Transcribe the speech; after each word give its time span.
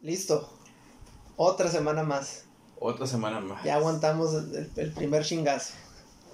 Listo. 0.00 0.48
Otra 1.36 1.68
semana 1.70 2.02
más. 2.02 2.44
Otra 2.78 3.06
semana 3.06 3.40
más. 3.40 3.64
Ya 3.64 3.76
aguantamos 3.76 4.34
el, 4.34 4.70
el 4.76 4.92
primer 4.92 5.24
chingazo. 5.24 5.74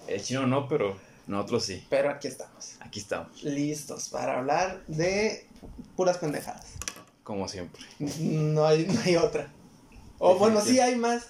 El 0.07 0.23
chino 0.23 0.47
no, 0.47 0.69
pero 0.69 0.97
nosotros 1.27 1.65
sí. 1.65 1.87
Pero 1.89 2.11
aquí 2.11 2.29
estamos. 2.29 2.77
Aquí 2.81 3.01
estamos. 3.01 3.43
Listos 3.43 4.09
para 4.09 4.39
hablar 4.39 4.85
de 4.87 5.47
puras 5.97 6.19
pendejadas. 6.19 6.67
Como 7.23 7.49
siempre. 7.49 7.83
No 7.99 8.67
hay, 8.67 8.87
no 8.87 9.01
hay 9.05 9.17
otra. 9.17 9.53
O 10.19 10.37
bueno, 10.37 10.61
sí 10.61 10.81
hay 10.81 10.97
más. 10.97 11.29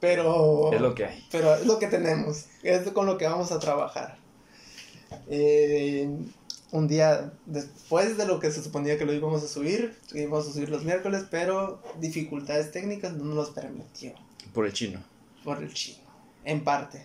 Pero. 0.00 0.72
Es 0.72 0.80
lo 0.80 0.94
que 0.94 1.04
hay. 1.04 1.28
Pero 1.30 1.54
es 1.54 1.66
lo 1.66 1.78
que 1.78 1.88
tenemos. 1.88 2.46
Es 2.62 2.90
con 2.92 3.06
lo 3.06 3.18
que 3.18 3.26
vamos 3.26 3.52
a 3.52 3.58
trabajar. 3.58 4.18
Eh, 5.28 6.08
un 6.72 6.86
día 6.88 7.32
después 7.46 8.16
de 8.16 8.26
lo 8.26 8.38
que 8.40 8.50
se 8.50 8.62
suponía 8.62 8.96
que 8.98 9.04
lo 9.04 9.12
íbamos 9.12 9.42
a 9.42 9.48
subir, 9.48 9.96
íbamos 10.12 10.48
a 10.48 10.52
subir 10.52 10.68
los 10.68 10.84
miércoles, 10.84 11.24
pero 11.30 11.82
dificultades 11.98 12.70
técnicas 12.70 13.12
no 13.14 13.24
nos 13.24 13.34
los 13.34 13.50
permitió. 13.50 14.14
Por 14.52 14.66
el 14.66 14.72
chino. 14.72 15.02
Por 15.44 15.62
el 15.62 15.72
chino, 15.72 15.98
en 16.44 16.62
parte. 16.64 17.04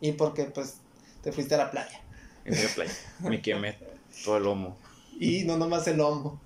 Y 0.00 0.12
porque 0.12 0.44
pues 0.44 0.74
te 1.22 1.32
fuiste 1.32 1.54
a 1.54 1.58
la 1.58 1.70
playa. 1.70 2.00
En 2.44 2.54
la 2.54 2.68
playa. 2.74 2.92
Me 3.20 3.42
quemé 3.42 3.76
todo 4.24 4.36
el 4.36 4.44
lomo. 4.44 4.76
Y 5.18 5.44
no 5.44 5.56
nomás 5.58 5.86
el 5.88 5.98
lomo. 5.98 6.40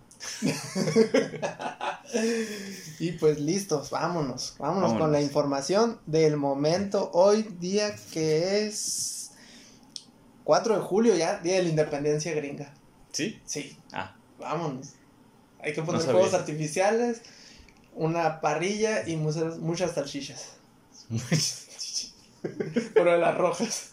y 2.99 3.13
pues 3.13 3.39
listos, 3.39 3.91
vámonos, 3.91 4.55
vámonos, 4.59 4.83
vámonos 4.83 5.01
con 5.01 5.13
la 5.13 5.21
información 5.21 6.01
del 6.07 6.37
momento. 6.37 7.11
Hoy 7.13 7.43
día 7.61 7.95
que 8.13 8.67
es 8.67 9.24
4 10.45 10.77
de 10.77 10.81
julio 10.81 11.17
ya, 11.17 11.39
día 11.41 11.57
de 11.57 11.63
la 11.63 11.69
independencia 11.71 12.35
gringa. 12.35 12.73
¿Sí? 13.13 13.41
Sí. 13.45 13.77
Ah. 13.93 14.15
Vámonos. 14.39 14.93
Hay 15.61 15.73
que 15.73 15.83
poner 15.83 16.03
fuegos 16.03 16.35
artificiales, 16.35 17.23
una 17.95 18.41
parrilla 18.41 19.09
y 19.09 19.17
muchas, 19.17 19.59
muchas 19.59 19.93
salchichas. 19.93 20.57
Pero 22.95 23.13
de 23.13 23.19
las 23.19 23.37
rojas. 23.39 23.91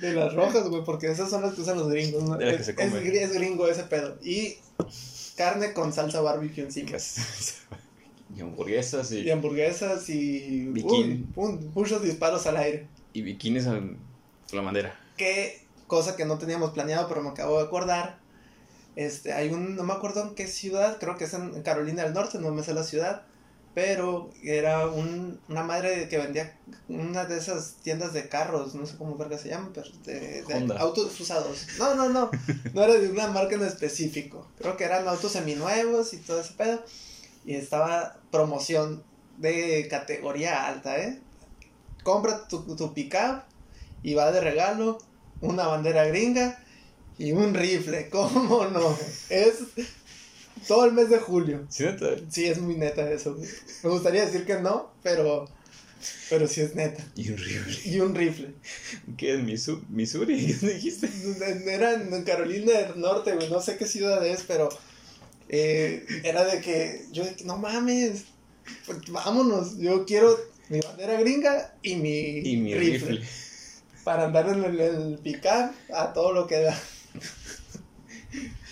De 0.00 0.12
las 0.14 0.34
rojas, 0.34 0.68
güey, 0.68 0.82
porque 0.84 1.10
esas 1.10 1.30
son 1.30 1.42
las 1.42 1.54
que 1.54 1.60
usan 1.60 1.78
los 1.78 1.88
gringos. 1.88 2.22
¿no? 2.24 2.36
De 2.36 2.46
las 2.46 2.54
que 2.54 2.60
es, 2.62 2.66
se 2.66 2.74
comen. 2.74 3.06
es, 3.06 3.22
es 3.22 3.32
gringo 3.34 3.68
ese 3.68 3.84
pedo. 3.84 4.18
Y 4.22 4.56
carne 5.36 5.72
con 5.72 5.92
salsa 5.92 6.20
barbecue 6.20 6.64
encima. 6.64 6.96
Y 8.34 8.40
hamburguesas 8.40 9.12
y. 9.12 9.20
Y 9.20 9.30
hamburguesas 9.30 10.08
y. 10.08 10.72
Uy, 10.82 11.26
muchos 11.74 12.02
disparos 12.02 12.46
al 12.46 12.56
aire. 12.56 12.88
Y 13.14 13.22
bikinis 13.22 13.64
con 13.64 13.98
la 14.52 14.60
bandera. 14.60 15.00
Qué 15.16 15.64
cosa 15.86 16.16
que 16.16 16.26
no 16.26 16.36
teníamos 16.36 16.72
planeado, 16.72 17.08
pero 17.08 17.22
me 17.22 17.30
acabo 17.30 17.58
de 17.58 17.64
acordar. 17.64 18.18
Este, 18.96 19.32
hay 19.32 19.50
un, 19.50 19.76
no 19.76 19.84
me 19.84 19.92
acuerdo 19.92 20.22
en 20.22 20.34
qué 20.34 20.46
ciudad, 20.46 20.98
creo 20.98 21.16
que 21.16 21.24
es 21.24 21.34
en 21.34 21.62
Carolina 21.62 22.02
del 22.02 22.12
Norte, 22.12 22.38
no 22.38 22.50
me 22.52 22.62
sé 22.62 22.74
la 22.74 22.84
ciudad, 22.84 23.22
pero 23.74 24.30
era 24.42 24.86
un, 24.86 25.40
una 25.48 25.64
madre 25.64 26.08
que 26.08 26.18
vendía 26.18 26.56
una 26.88 27.24
de 27.24 27.38
esas 27.38 27.76
tiendas 27.82 28.12
de 28.12 28.28
carros, 28.28 28.74
no 28.74 28.86
sé 28.86 28.96
cómo 28.96 29.16
verga 29.16 29.36
se 29.36 29.48
llama, 29.48 29.70
pero 29.74 29.88
de, 30.04 30.44
autos 30.78 31.20
usados. 31.20 31.66
No, 31.78 31.94
no, 31.94 32.08
no, 32.08 32.30
no 32.72 32.82
era 32.82 32.94
de 32.94 33.08
una 33.08 33.26
marca 33.28 33.56
en 33.56 33.64
específico, 33.64 34.46
creo 34.58 34.76
que 34.76 34.84
eran 34.84 35.08
autos 35.08 35.32
seminuevos 35.32 36.14
y 36.14 36.18
todo 36.18 36.40
ese 36.40 36.52
pedo, 36.54 36.84
y 37.44 37.54
estaba 37.54 38.16
promoción 38.30 39.02
de 39.38 39.88
categoría 39.90 40.68
alta, 40.68 40.96
¿eh? 40.98 41.20
Compra 42.04 42.46
tu, 42.46 42.62
tu 42.76 42.94
pickup 42.94 43.42
y 44.04 44.14
va 44.14 44.30
de 44.30 44.40
regalo 44.40 44.98
una 45.40 45.66
bandera 45.66 46.04
gringa 46.06 46.62
y 47.18 47.32
un 47.32 47.52
rifle, 47.54 48.08
¿cómo 48.12 48.66
no? 48.66 48.96
Es 49.30 49.54
todo 50.68 50.84
el 50.84 50.92
mes 50.92 51.10
de 51.10 51.18
julio. 51.18 51.66
¿Sí, 51.68 51.82
neta? 51.84 52.06
Sí, 52.30 52.46
es 52.46 52.58
muy 52.60 52.76
neta 52.76 53.10
eso. 53.10 53.36
Me 53.82 53.90
gustaría 53.90 54.24
decir 54.24 54.44
que 54.46 54.60
no, 54.60 54.92
pero 55.02 55.48
pero 56.28 56.46
sí 56.46 56.60
es 56.60 56.74
neta. 56.74 57.02
Y 57.16 57.30
un 57.30 57.38
rifle. 57.38 57.90
Y 57.90 58.00
un 58.00 58.14
rifle. 58.14 58.54
¿Qué 59.16 59.34
es 59.34 59.40
Misu- 59.40 59.82
Missouri? 59.88 60.54
¿Qué 60.60 60.66
dijiste? 60.74 61.08
Era 61.66 61.94
en 61.94 62.24
Carolina 62.24 62.72
del 62.72 63.00
Norte, 63.00 63.34
güey, 63.34 63.48
no 63.50 63.60
sé 63.60 63.76
qué 63.78 63.86
ciudad 63.86 64.24
es, 64.26 64.42
pero 64.46 64.68
eh, 65.48 66.04
era 66.22 66.44
de 66.44 66.60
que 66.60 67.06
yo 67.12 67.24
no 67.44 67.56
mames, 67.58 68.24
pues, 68.86 68.98
vámonos, 69.10 69.78
yo 69.78 70.04
quiero 70.04 70.36
mi 70.68 70.80
bandera 70.80 71.18
gringa 71.20 71.74
y 71.82 71.96
mi, 71.96 72.38
Y 72.38 72.56
mi 72.56 72.74
rifle. 72.74 73.22
para 74.04 74.24
andar 74.24 74.48
en 74.48 74.64
el, 74.64 74.80
el 74.80 75.18
pick-up 75.18 75.72
a 75.94 76.12
todo 76.12 76.32
lo 76.32 76.46
que 76.46 76.60
da. 76.60 76.78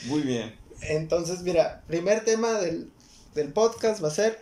Muy 0.07 0.23
bien. 0.23 0.55
Entonces, 0.83 1.43
mira, 1.43 1.83
primer 1.87 2.25
tema 2.25 2.53
del, 2.61 2.91
del 3.35 3.53
podcast 3.53 4.03
va 4.03 4.09
a 4.09 4.13
ser 4.13 4.41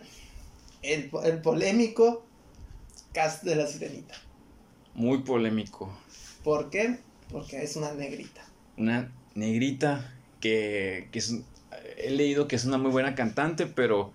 el, 0.81 1.11
el 1.23 1.41
polémico 1.41 2.25
cast 3.13 3.43
de 3.43 3.55
la 3.55 3.67
sirenita. 3.67 4.15
Muy 4.95 5.19
polémico. 5.19 5.95
¿Por 6.43 6.69
qué? 6.69 6.97
Porque 7.31 7.61
es 7.63 7.75
una 7.75 7.93
negrita. 7.93 8.41
Una 8.77 9.11
negrita 9.35 10.13
que, 10.39 11.07
que 11.11 11.19
es, 11.19 11.35
he 11.97 12.09
leído 12.09 12.47
que 12.47 12.55
es 12.55 12.65
una 12.65 12.77
muy 12.77 12.91
buena 12.91 13.13
cantante, 13.15 13.67
pero 13.67 14.11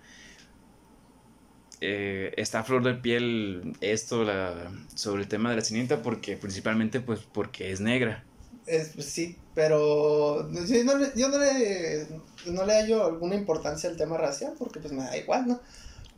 eh, 1.80 2.32
está 2.36 2.60
a 2.60 2.64
flor 2.64 2.82
de 2.84 2.94
piel 2.94 3.76
esto 3.80 4.24
la, 4.24 4.70
sobre 4.94 5.22
el 5.22 5.28
tema 5.28 5.50
de 5.50 5.56
la 5.56 5.62
sirenita 5.62 6.02
porque 6.02 6.36
principalmente 6.36 7.00
pues 7.00 7.20
porque 7.32 7.72
es 7.72 7.80
negra. 7.80 8.24
Es, 8.66 8.88
pues, 8.94 9.06
sí, 9.06 9.36
pero 9.54 10.50
yo 10.50 10.84
no, 10.84 10.98
le, 10.98 11.12
yo 11.14 11.28
no 11.28 11.38
le 11.38 12.06
no 12.46 12.64
le 12.64 12.72
hallo 12.74 13.04
alguna 13.04 13.34
importancia 13.36 13.88
al 13.88 13.96
tema 13.96 14.16
racial 14.16 14.54
porque 14.58 14.80
pues 14.80 14.92
me 14.92 15.04
da 15.04 15.16
igual, 15.16 15.46
¿no? 15.46 15.60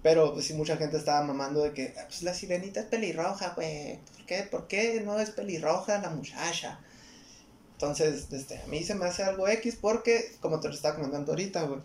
Pero 0.03 0.33
pues 0.33 0.47
sí 0.47 0.55
mucha 0.55 0.77
gente 0.77 0.97
estaba 0.97 1.27
mamando 1.27 1.63
de 1.63 1.73
que 1.73 1.95
"Ah, 1.99 2.05
pues 2.09 2.23
la 2.23 2.33
sirenita 2.35 2.81
es 2.81 2.87
pelirroja, 2.87 3.53
güey. 3.55 3.99
¿Por 4.17 4.27
qué? 4.27 4.43
¿Por 4.51 4.67
qué 4.69 5.03
no 5.05 5.19
es 5.21 5.31
pelirroja 5.31 5.99
la 6.01 6.11
muchacha? 6.11 6.81
Entonces, 7.73 8.27
este, 8.33 8.59
a 8.61 8.67
mí 8.67 8.83
se 8.83 8.95
me 8.97 9.05
hace 9.07 9.23
algo 9.23 9.47
X 9.49 9.79
porque, 9.81 10.33
como 10.41 10.59
te 10.61 10.69
lo 10.69 10.75
estaba 10.75 10.97
comentando 10.97 11.31
ahorita, 11.33 11.63
güey, 11.63 11.81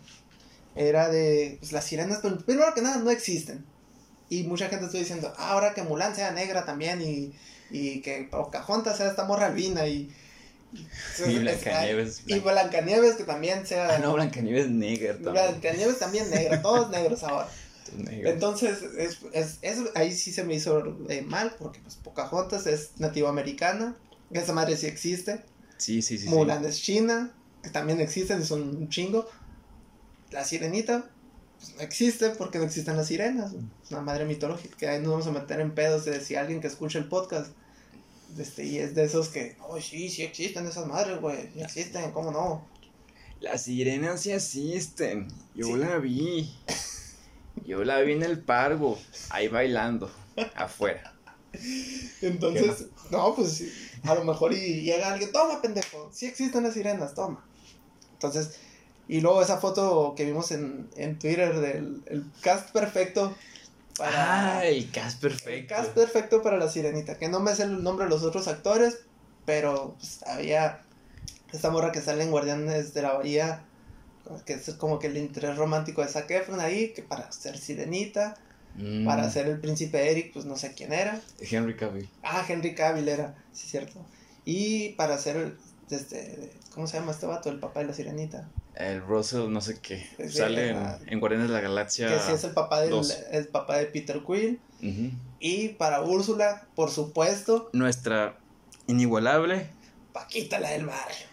era 0.76 1.08
de, 1.08 1.56
pues 1.60 1.72
las 1.72 1.84
sirenas, 1.84 2.18
pues, 2.20 2.34
primero 2.44 2.72
que 2.74 2.82
nada, 2.82 2.96
no 2.96 3.10
existen. 3.10 3.64
Y 4.28 4.44
mucha 4.44 4.68
gente 4.68 4.86
está 4.86 4.98
diciendo, 4.98 5.32
ah, 5.36 5.50
ahora 5.52 5.74
que 5.74 5.82
Mulan 5.82 6.14
sea 6.16 6.32
negra 6.32 6.64
también 6.64 7.00
y, 7.02 7.32
y 7.70 8.00
que 8.00 8.26
Pocahontas 8.30 8.96
sea 8.96 9.08
esta 9.10 9.24
morra 9.24 9.46
albina 9.46 9.86
y... 9.86 10.10
Y 11.26 11.38
Blancanieves. 11.38 12.22
Y 12.26 12.38
Blancanieves 12.40 13.14
que 13.16 13.24
también 13.24 13.66
sea... 13.66 13.94
Ah, 13.94 13.98
no, 13.98 14.14
Blancanieves 14.14 14.64
es 14.64 14.70
negra 14.70 15.12
también. 15.14 15.32
Blancanieves 15.34 15.98
también 15.98 16.30
negra, 16.30 16.62
todos 16.62 16.90
negros 16.90 17.22
ahora. 17.22 17.48
Es. 18.10 18.26
Entonces, 18.26 18.82
es, 18.98 19.18
es, 19.32 19.58
es- 19.62 19.90
ahí 19.94 20.10
sí 20.12 20.32
se 20.32 20.42
me 20.42 20.54
hizo 20.54 20.96
eh, 21.08 21.22
mal, 21.22 21.54
porque 21.58 21.78
pues 21.80 21.94
Pocahontas 21.96 22.66
es 22.66 22.92
nativoamericana, 22.96 23.94
esa 24.32 24.52
madre 24.52 24.76
sí 24.76 24.86
existe, 24.86 25.42
Sí, 25.76 26.02
sí, 26.02 26.18
sí. 26.18 26.24
sí. 26.24 26.28
Mulan 26.30 26.64
es 26.64 26.80
china, 26.80 27.32
que 27.62 27.70
también 27.70 28.00
existen 28.00 28.40
y 28.40 28.44
son 28.44 28.62
un 28.76 28.88
chingo. 28.88 29.28
La 30.30 30.44
sirenita, 30.44 31.10
pues 31.58 31.74
no 31.76 31.80
existe 31.82 32.30
porque 32.30 32.58
no 32.58 32.64
existen 32.64 32.96
las 32.96 33.06
sirenas, 33.08 33.52
es 33.84 33.90
una 33.90 34.00
madre 34.00 34.24
mitológica, 34.24 34.76
que 34.76 34.88
ahí 34.88 35.00
nos 35.00 35.10
vamos 35.10 35.26
a 35.26 35.30
meter 35.30 35.60
en 35.60 35.74
pedos 35.74 36.04
de 36.04 36.20
si 36.20 36.34
alguien 36.34 36.60
que 36.60 36.66
escucha 36.66 36.98
el 36.98 37.08
podcast, 37.08 37.52
este, 38.38 38.64
y 38.64 38.78
es 38.78 38.94
de 38.94 39.04
esos 39.04 39.28
que, 39.28 39.56
oh 39.60 39.80
sí, 39.80 40.08
sí 40.08 40.22
existen 40.22 40.66
esas 40.66 40.86
madres, 40.86 41.20
güey, 41.20 41.50
sí 41.52 41.60
existen, 41.62 42.10
¿cómo 42.12 42.32
no? 42.32 42.66
Las 43.40 43.62
sirenas 43.62 44.20
sí 44.22 44.32
existen. 44.32 45.28
Yo 45.54 45.66
Sí. 45.66 45.74
la 45.76 45.98
vi. 45.98 46.52
Yo 47.66 47.84
la 47.84 48.00
vi 48.00 48.12
en 48.12 48.22
el 48.22 48.40
pargo, 48.42 48.98
ahí 49.30 49.48
bailando, 49.48 50.10
afuera. 50.56 51.14
Entonces, 52.20 52.86
no, 53.10 53.34
pues 53.34 53.62
a 54.02 54.14
lo 54.14 54.24
mejor 54.24 54.52
y 54.52 54.82
llega 54.82 55.12
alguien, 55.12 55.30
toma 55.30 55.62
pendejo, 55.62 56.10
sí 56.12 56.26
existen 56.26 56.64
las 56.64 56.74
sirenas, 56.74 57.14
toma. 57.14 57.46
Entonces, 58.14 58.56
y 59.08 59.20
luego 59.20 59.42
esa 59.42 59.58
foto 59.58 60.14
que 60.16 60.24
vimos 60.24 60.50
en, 60.52 60.88
en 60.96 61.18
Twitter 61.18 61.58
del 61.60 62.02
el 62.06 62.24
cast 62.40 62.70
perfecto 62.70 63.34
para... 63.96 64.56
Ah, 64.58 64.66
el 64.66 64.90
cast 64.90 65.22
el 65.22 65.30
perfecto. 65.30 65.74
cast 65.74 65.90
perfecto 65.90 66.42
para 66.42 66.56
la 66.58 66.68
sirenita, 66.68 67.18
que 67.18 67.28
no 67.28 67.40
me 67.40 67.54
sé 67.54 67.64
el 67.64 67.82
nombre 67.82 68.06
de 68.06 68.10
los 68.10 68.22
otros 68.22 68.48
actores, 68.48 69.00
pero 69.44 69.94
pues, 69.98 70.22
había 70.26 70.80
esta 71.52 71.70
morra 71.70 71.92
que 71.92 72.00
sale 72.00 72.24
en 72.24 72.30
Guardianes 72.30 72.94
de 72.94 73.02
la 73.02 73.12
Bahía, 73.12 73.64
que 74.46 74.54
es 74.54 74.74
como 74.74 74.98
que 74.98 75.06
el 75.08 75.16
interés 75.16 75.56
romántico 75.56 76.02
de 76.02 76.08
Zac 76.08 76.30
Efron 76.30 76.60
ahí, 76.60 76.92
que 76.92 77.02
para 77.02 77.30
ser 77.30 77.58
sirenita, 77.58 78.36
Mm, 78.76 79.04
para 79.04 79.30
ser 79.30 79.46
el 79.46 79.60
príncipe 79.60 80.10
Eric, 80.10 80.32
pues 80.32 80.44
no 80.44 80.56
sé 80.56 80.74
quién 80.74 80.92
era. 80.92 81.20
Henry 81.40 81.76
Cavill. 81.76 82.08
Ah, 82.22 82.44
Henry 82.48 82.74
Cavill 82.74 83.08
era, 83.08 83.34
sí, 83.52 83.68
cierto. 83.68 84.04
Y 84.44 84.90
para 84.90 85.14
hacer, 85.14 85.56
este, 85.90 86.52
¿cómo 86.74 86.86
se 86.86 86.98
llama 86.98 87.12
este 87.12 87.26
vato? 87.26 87.50
El 87.50 87.60
papá 87.60 87.80
de 87.80 87.86
la 87.86 87.94
sirenita. 87.94 88.48
El 88.74 89.02
Russell, 89.02 89.50
no 89.50 89.60
sé 89.60 89.78
qué. 89.80 90.06
Sí, 90.18 90.28
Sale 90.38 90.70
en, 90.70 90.78
en 91.06 91.20
Guardianes 91.20 91.48
de 91.48 91.54
la 91.54 91.60
Galaxia. 91.60 92.08
Que 92.08 92.18
sí 92.18 92.32
es 92.32 92.44
el 92.44 92.50
papá, 92.52 92.80
del, 92.80 92.92
el 93.30 93.48
papá 93.48 93.78
de 93.78 93.86
Peter 93.86 94.20
Quill. 94.26 94.60
Y 95.40 95.68
para 95.70 96.02
Úrsula, 96.02 96.66
por 96.74 96.90
supuesto, 96.90 97.70
Nuestra 97.72 98.36
inigualable. 98.86 99.68
Paquita 100.12 100.58
la 100.60 100.70
del 100.70 100.86
barrio. 100.86 101.26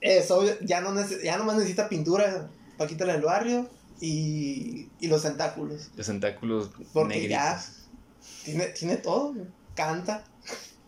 Eso, 0.00 0.44
ya 0.62 0.80
no, 0.80 0.94
ya 1.22 1.36
no 1.38 1.44
más 1.44 1.56
necesita 1.56 1.88
pintura. 1.88 2.48
Paquita 2.78 3.04
la 3.04 3.12
del 3.14 3.22
barrio 3.22 3.68
y, 4.00 4.88
y 5.00 5.06
los 5.06 5.22
tentáculos. 5.22 5.90
Los 5.96 6.06
tentáculos 6.06 6.70
Porque 6.92 7.14
negritos. 7.14 7.30
ya 7.36 7.64
tiene, 8.44 8.66
tiene 8.68 8.96
todo. 8.96 9.34
Canta, 9.74 10.24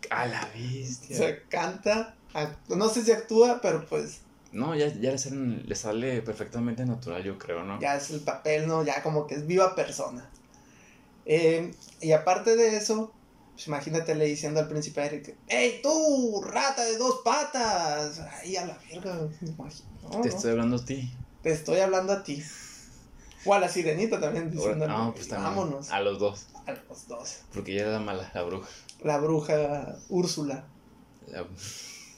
A 0.09 0.25
la 0.27 0.43
o 0.43 0.57
bestia. 0.57 1.17
sea, 1.17 1.43
canta, 1.49 2.15
no 2.69 2.89
sé 2.89 3.03
si 3.03 3.11
actúa, 3.11 3.59
pero 3.61 3.85
pues 3.85 4.19
No, 4.51 4.75
ya, 4.75 4.87
ya 4.87 5.11
le, 5.11 5.17
salen- 5.17 5.63
le 5.65 5.75
sale 5.75 6.21
perfectamente 6.21 6.85
natural, 6.85 7.23
yo 7.23 7.37
creo, 7.37 7.63
¿no? 7.63 7.79
ya 7.81 7.95
es 7.97 8.09
el 8.11 8.21
papel, 8.21 8.67
¿no? 8.67 8.83
Ya 8.83 9.03
como 9.03 9.27
que 9.27 9.35
es 9.35 9.45
viva 9.45 9.75
persona. 9.75 10.29
Eh, 11.25 11.73
y 12.01 12.11
aparte 12.13 12.55
de 12.55 12.77
eso, 12.77 13.11
pues 13.53 13.67
imagínate 13.67 14.15
le 14.15 14.25
diciendo 14.25 14.59
al 14.61 14.67
príncipe 14.69 15.05
Eric, 15.05 15.35
¡Ey, 15.47 15.81
tú, 15.81 16.41
rata 16.45 16.83
de 16.85 16.97
dos 16.97 17.21
patas! 17.25 18.19
Ay, 18.41 18.55
a 18.55 18.65
la 18.65 18.77
verga. 18.89 19.27
no, 20.11 20.21
Te 20.21 20.29
estoy 20.29 20.51
hablando 20.51 20.77
a 20.77 20.85
ti. 20.85 21.13
te 21.43 21.51
estoy 21.51 21.79
hablando 21.79 22.13
a 22.13 22.23
ti. 22.23 22.41
O 23.45 23.53
a 23.53 23.59
la 23.59 23.69
sirenita 23.69 24.19
también 24.19 24.49
diciendo, 24.51 24.87
no, 24.87 25.13
pues 25.13 25.27
también. 25.27 25.55
vámonos. 25.55 25.89
A 25.91 25.99
los 26.01 26.19
dos. 26.19 26.47
A 26.65 26.71
los 26.71 27.07
dos. 27.07 27.39
Porque 27.53 27.75
ya 27.75 27.81
era 27.83 27.99
mala 27.99 28.29
la 28.33 28.43
bruja. 28.43 28.67
La 29.03 29.17
bruja 29.19 29.97
Úrsula. 30.09 30.65
La- 31.27 31.45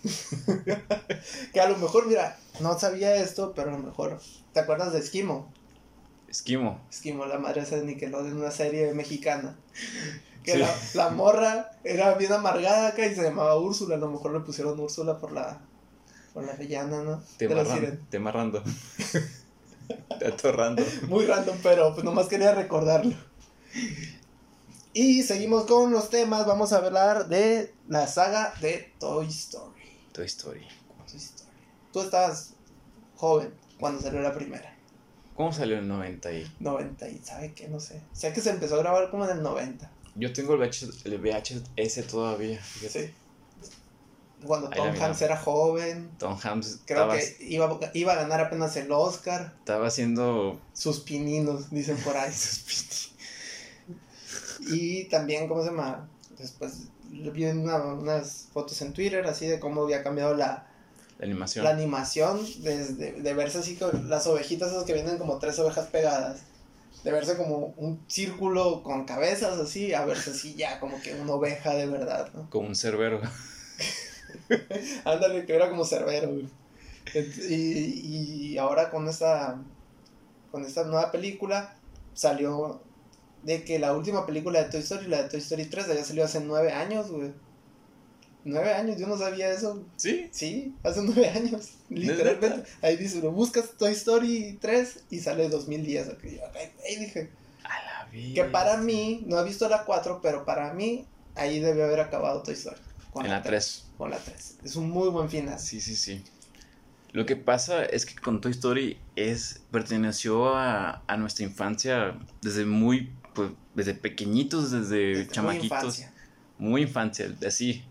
Que 1.53 1.59
a 1.61 1.67
lo 1.69 1.77
mejor, 1.77 2.07
mira, 2.07 2.37
no 2.59 2.77
sabía 2.79 3.15
esto, 3.15 3.53
pero 3.55 3.69
a 3.69 3.73
lo 3.73 3.79
mejor. 3.79 4.19
¿Te 4.53 4.59
acuerdas 4.61 4.93
de 4.93 4.99
Esquimo? 4.99 5.51
Esquimo. 6.27 6.79
Esquimo, 6.89 7.25
la 7.25 7.39
madre 7.39 7.61
esa 7.61 7.75
de 7.77 7.85
Nickelodeon, 7.85 8.37
una 8.37 8.51
serie 8.51 8.93
mexicana. 8.93 9.55
Que 10.43 10.53
Sí. 10.53 10.59
la, 10.59 10.73
la 10.93 11.09
morra 11.09 11.69
era 11.83 12.13
bien 12.13 12.31
amargada 12.31 12.87
acá 12.87 13.05
y 13.05 13.13
se 13.13 13.21
llamaba 13.21 13.59
Úrsula. 13.59 13.95
A 13.95 13.97
lo 13.97 14.09
mejor 14.09 14.31
le 14.31 14.39
pusieron 14.39 14.79
Úrsula 14.79 15.19
por 15.19 15.33
la. 15.33 15.59
por 16.33 16.45
la 16.45 16.53
villana, 16.53 17.03
¿no? 17.03 17.21
Te 17.37 17.49
De 17.49 17.55
la 17.55 17.63
marran- 17.63 17.75
sirena. 17.75 17.99
te 18.09 18.19
marrando. 18.19 18.63
te 20.19 20.27
atorrando. 20.27 20.81
Muy 21.09 21.25
random, 21.25 21.57
pero 21.61 21.93
pues 21.93 22.05
nomás 22.05 22.27
quería 22.27 22.53
recordarlo. 22.55 23.13
Y 24.93 25.23
seguimos 25.23 25.65
con 25.65 25.91
los 25.91 26.09
temas. 26.09 26.45
Vamos 26.47 26.71
a 26.71 26.77
hablar 26.77 27.27
de 27.27 27.73
la 27.89 28.07
saga 28.07 28.53
de 28.61 28.93
Toy 28.97 29.27
Story. 29.27 29.78
Toy 30.11 30.25
Story. 30.25 30.67
Toy 31.07 31.17
Story. 31.17 31.49
Tú 31.91 32.01
estabas 32.01 32.53
joven 33.15 33.53
cuando 33.79 34.01
salió 34.01 34.21
la 34.21 34.33
primera. 34.33 34.75
¿Cómo 35.35 35.53
salió 35.53 35.77
en 35.77 35.83
el 35.83 35.87
90 35.87 36.33
y 36.33 36.51
90 36.59 37.09
y 37.09 37.19
sabe 37.19 37.53
qué, 37.53 37.69
no 37.69 37.79
sé. 37.79 38.01
Sé 38.11 38.33
que 38.33 38.41
se 38.41 38.49
empezó 38.49 38.75
a 38.75 38.79
grabar 38.79 39.09
como 39.09 39.25
en 39.25 39.37
el 39.37 39.43
90. 39.43 39.89
Yo 40.15 40.33
tengo 40.33 40.53
el 40.55 40.59
VHS, 40.59 41.05
el 41.05 41.17
VHS 41.17 42.07
todavía. 42.07 42.59
fíjate. 42.61 43.07
Sí. 43.07 43.13
Cuando 44.45 44.69
Tom. 44.69 44.95
Hanks 44.95 45.21
era 45.21 45.37
joven. 45.37 46.11
Tom 46.17 46.37
Hanks 46.41 46.81
Creo 46.85 47.09
que 47.09 47.37
iba, 47.41 47.79
iba 47.93 48.13
a 48.13 48.15
ganar 48.15 48.39
apenas 48.39 48.75
el 48.77 48.91
Oscar. 48.91 49.53
estaba 49.59 49.87
haciendo 49.87 50.59
Sus 50.73 51.01
pininos, 51.01 51.69
dicen 51.69 51.97
por 51.97 52.17
ahí. 52.17 52.33
Y 54.71 55.05
también, 55.05 55.47
¿cómo 55.47 55.63
se 55.63 55.69
llama? 55.69 56.09
Después 56.37 56.89
vi 57.09 57.45
una- 57.45 57.77
unas 57.83 58.47
fotos 58.53 58.81
en 58.81 58.93
Twitter 58.93 59.25
así 59.27 59.47
de 59.47 59.59
cómo 59.59 59.83
había 59.83 60.03
cambiado 60.03 60.33
la, 60.35 60.67
la 61.19 61.25
animación. 61.25 61.63
la 61.65 61.71
animación 61.71 62.39
desde 62.61 63.13
de 63.13 63.33
verse 63.33 63.59
así 63.59 63.75
con 63.75 64.09
las 64.09 64.27
ovejitas 64.27 64.71
esas 64.71 64.83
que 64.85 64.93
vienen 64.93 65.17
como 65.17 65.39
tres 65.39 65.57
ovejas 65.59 65.87
pegadas. 65.87 66.41
De 67.03 67.11
verse 67.13 67.37
como 67.37 67.73
un 67.77 68.03
círculo 68.07 68.83
con 68.83 69.05
cabezas 69.05 69.57
así, 69.57 69.93
a 69.93 70.03
verse 70.05 70.31
así 70.31 70.55
ya 70.55 70.79
como 70.81 71.01
que 71.01 71.13
una 71.13 71.33
oveja 71.33 71.73
de 71.73 71.85
verdad, 71.87 72.29
¿no? 72.33 72.49
Como 72.49 72.67
un 72.67 72.75
cerbero. 72.75 73.21
Ándale, 75.05 75.45
que 75.45 75.55
era 75.55 75.69
como 75.69 75.85
cerbero, 75.85 76.29
güey. 76.29 76.47
Y, 77.49 77.53
y 78.53 78.57
ahora 78.57 78.89
con 78.89 79.07
esta, 79.07 79.57
con 80.51 80.65
esta 80.65 80.83
nueva 80.83 81.11
película 81.11 81.73
salió 82.13 82.81
de 83.43 83.63
que 83.63 83.79
la 83.79 83.93
última 83.93 84.25
película 84.25 84.63
de 84.63 84.69
Toy 84.69 84.81
Story, 84.81 85.07
la 85.07 85.23
de 85.23 85.29
Toy 85.29 85.39
Story 85.39 85.65
3, 85.65 85.87
ya 85.87 86.03
salió 86.03 86.23
hace 86.25 86.41
nueve 86.41 86.71
años, 86.71 87.09
güey. 87.09 87.31
Nueve 88.45 88.73
años, 88.73 88.97
yo 88.97 89.05
no 89.07 89.17
sabía 89.17 89.51
eso. 89.51 89.83
¿Sí? 89.97 90.29
Sí, 90.31 90.73
hace 90.83 91.01
nueve 91.03 91.27
años. 91.29 91.71
Literalmente. 91.89 92.63
Ahí 92.81 92.95
dice, 92.97 93.21
lo 93.21 93.31
buscas 93.31 93.71
Toy 93.77 93.91
Story 93.91 94.57
3 94.61 95.03
y 95.09 95.19
sale 95.19 95.49
2010. 95.49 96.07
ok, 96.09 96.23
yo, 96.23 96.41
ay, 96.87 96.95
dije, 96.97 97.29
A 97.63 98.03
la 98.05 98.11
vida. 98.11 98.35
que 98.43 98.49
para 98.49 98.77
mí, 98.77 99.23
no 99.27 99.39
he 99.39 99.43
visto 99.43 99.67
la 99.67 99.83
4, 99.83 100.19
pero 100.21 100.45
para 100.45 100.73
mí, 100.73 101.05
ahí 101.35 101.59
debe 101.59 101.83
haber 101.83 101.99
acabado 101.99 102.41
Toy 102.41 102.53
Story. 102.53 102.79
Con 103.11 103.25
En 103.25 103.31
la 103.31 103.41
3. 103.41 103.85
Con 103.97 104.09
la 104.09 104.17
3. 104.17 104.57
Es 104.63 104.75
un 104.75 104.89
muy 104.89 105.09
buen 105.09 105.29
final. 105.29 105.59
Sí, 105.59 105.81
sí, 105.81 105.95
sí. 105.95 106.23
Lo 107.11 107.25
que 107.25 107.35
pasa 107.35 107.83
es 107.83 108.05
que 108.05 108.15
con 108.15 108.39
Toy 108.39 108.51
Story 108.51 108.97
es 109.15 109.61
perteneció 109.71 110.55
a, 110.55 111.03
a 111.07 111.17
nuestra 111.17 111.43
infancia 111.43 112.17
desde 112.41 112.65
muy, 112.65 113.11
pues, 113.33 113.51
desde 113.75 113.93
pequeñitos, 113.93 114.71
desde, 114.71 114.97
Desde 115.07 115.23
muy 115.25 115.27
chamaquitos. 115.33 115.63
infancia. 115.77 116.13
Muy 116.57 116.81
infancia, 116.83 117.33
así. 117.47 117.83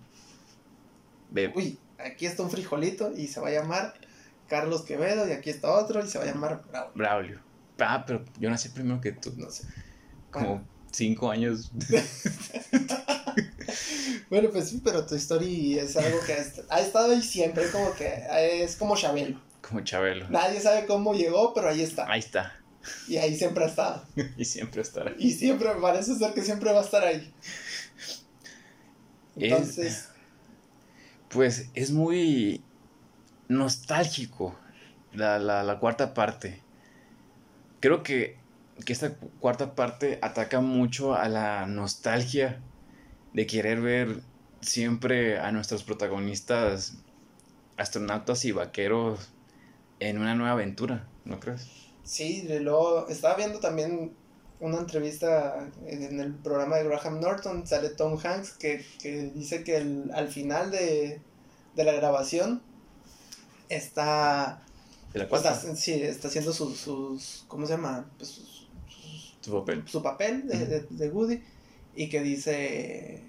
Uy, 1.55 1.79
aquí 1.99 2.27
está 2.27 2.43
un 2.43 2.51
frijolito 2.51 3.13
y 3.17 3.27
se 3.29 3.41
va 3.41 3.49
a 3.49 3.53
llamar 3.53 3.95
Carlos 4.49 4.83
Quevedo 4.83 5.29
y 5.29 5.33
aquí 5.33 5.51
está 5.51 5.71
otro 5.73 6.05
y 6.05 6.09
se 6.09 6.19
va 6.19 6.25
a 6.25 6.29
llamar 6.29 6.63
Bravo. 6.71 6.91
Braulio. 6.95 7.41
Ah, 7.79 8.05
pero 8.07 8.25
yo 8.39 8.51
nací 8.51 8.69
primero 8.71 9.01
que 9.01 9.13
tú. 9.13 9.33
No 9.37 9.51
sé. 9.51 9.67
Como 10.31 10.47
Bueno. 10.49 10.65
cinco 10.91 11.31
años. 11.31 11.71
Bueno, 14.31 14.51
pues 14.51 14.69
sí, 14.69 14.81
pero 14.85 15.07
tu 15.07 15.15
story 15.15 15.79
es 15.79 15.97
algo 15.97 16.19
que 16.27 16.33
ha, 16.35 16.37
est- 16.39 16.61
ha 16.69 16.81
estado 16.81 17.13
ahí 17.13 17.23
siempre, 17.23 17.71
como 17.71 17.93
que 17.95 18.23
es 18.63 18.77
como 18.77 18.95
Chabelo. 18.97 19.41
Como 19.67 19.81
Chabelo. 19.81 20.29
Nadie 20.29 20.61
sabe 20.61 20.87
cómo 20.87 21.15
llegó, 21.15 21.55
pero 21.55 21.69
ahí 21.69 21.83
está. 21.83 22.11
Ahí 22.11 22.21
está. 22.21 22.55
Y 23.09 23.17
ahí 23.17 23.37
siempre 23.37 23.65
ha 23.65 23.69
estado. 23.69 24.05
Y 24.37 24.45
siempre 24.45 24.83
estará. 24.83 25.15
Y 25.19 25.33
siempre, 25.33 25.69
parece 25.81 26.15
ser 26.17 26.33
que 26.35 26.43
siempre 26.43 26.73
va 26.73 26.81
a 26.81 26.85
estar 26.85 27.05
ahí. 27.05 27.33
Es- 29.37 29.43
Entonces, 29.53 30.09
Pues 31.29 31.69
es 31.75 31.91
muy 31.93 32.63
nostálgico 33.49 34.59
la, 35.13 35.39
la, 35.39 35.63
la 35.63 35.79
cuarta 35.79 36.15
parte. 36.15 36.63
Creo 37.81 38.03
que, 38.03 38.37
que 38.85 38.93
esta 38.93 39.15
cu- 39.15 39.31
cuarta 39.41 39.75
parte 39.75 40.19
ataca 40.23 40.61
mucho 40.61 41.15
a 41.15 41.29
la 41.29 41.67
nostalgia 41.67 42.61
de 43.33 43.47
querer 43.47 43.81
ver 43.81 44.21
siempre 44.61 45.39
a 45.39 45.53
nuestros 45.53 45.85
protagonistas 45.85 46.95
astronautas 47.77 48.45
y 48.45 48.53
vaqueros 48.53 49.31
en 50.01 50.19
una 50.19 50.35
nueva 50.35 50.53
aventura, 50.53 51.07
¿no 51.25 51.39
crees? 51.41 51.88
Sí, 52.09 52.47
luego 52.61 53.07
estaba 53.09 53.37
viendo 53.37 53.61
también 53.61 54.15
una 54.61 54.79
entrevista 54.79 55.71
en 55.87 56.19
el 56.19 56.35
programa 56.35 56.77
de 56.77 56.85
Graham 56.85 57.21
Norton, 57.21 57.67
sale 57.67 57.91
Tom 57.91 58.19
Hanks, 58.23 58.53
que, 58.53 58.85
que 59.01 59.31
dice 59.35 59.63
que 59.63 59.77
el- 59.77 60.11
al 60.13 60.29
final 60.29 60.71
de, 60.71 61.21
de 61.77 61.85
la 61.85 61.93
grabación 61.93 62.61
está, 63.69 64.63
De 65.13 65.21
la 65.21 65.25
está, 65.27 65.55
sí, 65.77 65.93
está 66.03 66.29
haciendo 66.29 66.53
sus, 66.53 66.77
sus, 66.79 67.45
¿cómo 67.49 67.67
se 67.67 67.75
llama? 67.75 68.11
Pues 68.17 68.31
sus- 68.31 68.69
su 69.41 69.53
papel. 69.53 69.85
su 69.87 70.03
papel 70.03 70.47
de, 70.49 70.67
de, 70.67 70.81
de 70.91 71.09
Woody 71.11 71.43
y 71.95 72.09
que 72.09 72.21
dice, 72.23 73.23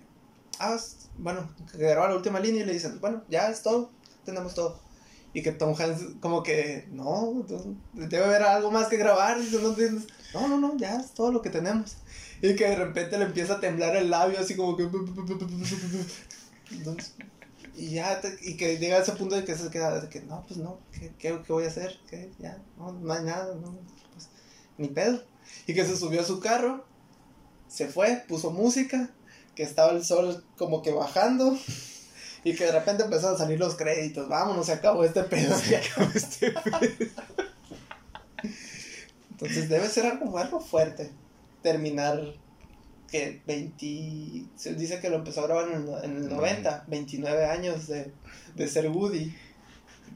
ah, 0.60 0.78
bueno, 1.18 1.50
que 1.72 1.78
graba 1.78 2.10
la 2.10 2.16
última 2.16 2.40
línea 2.40 2.64
y 2.64 2.66
le 2.66 2.74
dicen, 2.74 3.00
bueno, 3.00 3.24
ya 3.30 3.50
es 3.50 3.62
todo, 3.62 3.92
tenemos 4.26 4.54
todo. 4.56 4.80
Y 5.34 5.44
que 5.44 5.52
Tom 5.52 5.76
Hanks 5.78 6.16
como 6.20 6.42
que, 6.44 6.88
no, 6.92 7.46
debe 7.94 8.24
haber 8.26 8.44
algo 8.44 8.72
más 8.72 8.88
que 8.88 8.98
grabar, 8.98 9.38
no, 10.34 10.48
no, 10.48 10.58
no, 10.60 10.78
ya 10.78 11.00
es 11.00 11.12
todo 11.12 11.32
lo 11.32 11.42
que 11.42 11.50
tenemos. 11.52 11.98
Y 12.42 12.56
que 12.56 12.68
de 12.68 12.76
repente 12.76 13.18
le 13.18 13.26
empieza 13.26 13.54
a 13.56 13.60
temblar 13.60 13.96
el 13.96 14.10
labio 14.10 14.40
así 14.40 14.56
como 14.56 14.76
que... 14.78 14.90
Entonces, 16.72 17.14
y 17.76 17.92
ya, 17.92 18.20
te- 18.22 18.38
y 18.42 18.58
que 18.58 18.78
llega 18.78 18.98
a 18.98 19.02
ese 19.02 19.14
punto 19.14 19.36
de 19.36 19.44
que 19.46 19.56
se 19.56 19.70
queda, 19.70 20.00
de 20.02 20.10
que 20.10 20.22
no, 20.22 20.44
pues 20.48 20.58
no, 20.60 20.80
¿qué, 20.92 21.12
qué, 21.18 21.40
qué 21.46 21.54
voy 21.54 21.64
a 21.66 21.68
hacer? 21.68 21.98
¿Qué? 22.10 22.32
Ya, 22.40 22.62
no, 22.78 22.92
no 22.92 23.14
hay 23.14 23.24
nada, 23.24 23.56
no, 23.56 23.78
pues, 24.14 24.30
ni 24.78 24.88
pedo. 24.90 25.24
Y 25.66 25.74
que 25.74 25.86
se 25.86 25.96
subió 25.98 26.22
a 26.22 26.26
su 26.26 26.40
carro, 26.40 26.86
se 27.68 27.88
fue, 27.88 28.24
puso 28.28 28.52
música, 28.52 29.10
que 29.56 29.64
estaba 29.64 29.92
el 29.92 30.04
sol 30.06 30.44
como 30.58 30.82
que 30.82 30.92
bajando, 30.92 31.58
y 32.44 32.56
que 32.56 32.66
de 32.66 32.72
repente 32.72 33.04
empezaron 33.04 33.36
a 33.36 33.38
salir 33.38 33.60
los 33.60 33.76
créditos. 33.76 34.28
Vámonos, 34.30 34.66
se 34.66 34.74
acabó 34.74 35.04
este 35.04 35.24
pedo. 35.24 35.56
este 36.16 36.54
Entonces 39.32 39.70
debe 39.70 39.88
ser 39.88 40.06
algo, 40.06 40.38
algo 40.38 40.60
fuerte 40.60 41.12
terminar 41.62 42.22
que 43.10 43.42
20... 43.46 44.46
Se 44.56 44.76
dice 44.76 45.00
que 45.00 45.10
lo 45.10 45.18
empezó 45.18 45.42
a 45.42 45.48
grabar 45.48 45.70
en 45.70 45.88
el, 45.88 46.04
en 46.04 46.18
el 46.18 46.30
90, 46.30 46.86
29 46.88 47.46
años 47.46 47.88
de, 47.88 48.12
de 48.56 48.68
ser 48.68 48.90
Woody. 48.90 49.34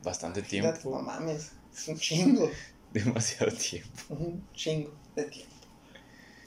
Bastante 0.03 0.41
tiempo. 0.41 0.73
No 0.89 1.01
mames, 1.01 1.51
es 1.75 1.87
un 1.87 1.97
chingo, 1.97 2.49
Demasiado 2.93 3.51
tiempo. 3.51 3.89
un 4.09 4.47
chingo 4.53 4.93
de 5.15 5.23
tiempo. 5.25 5.55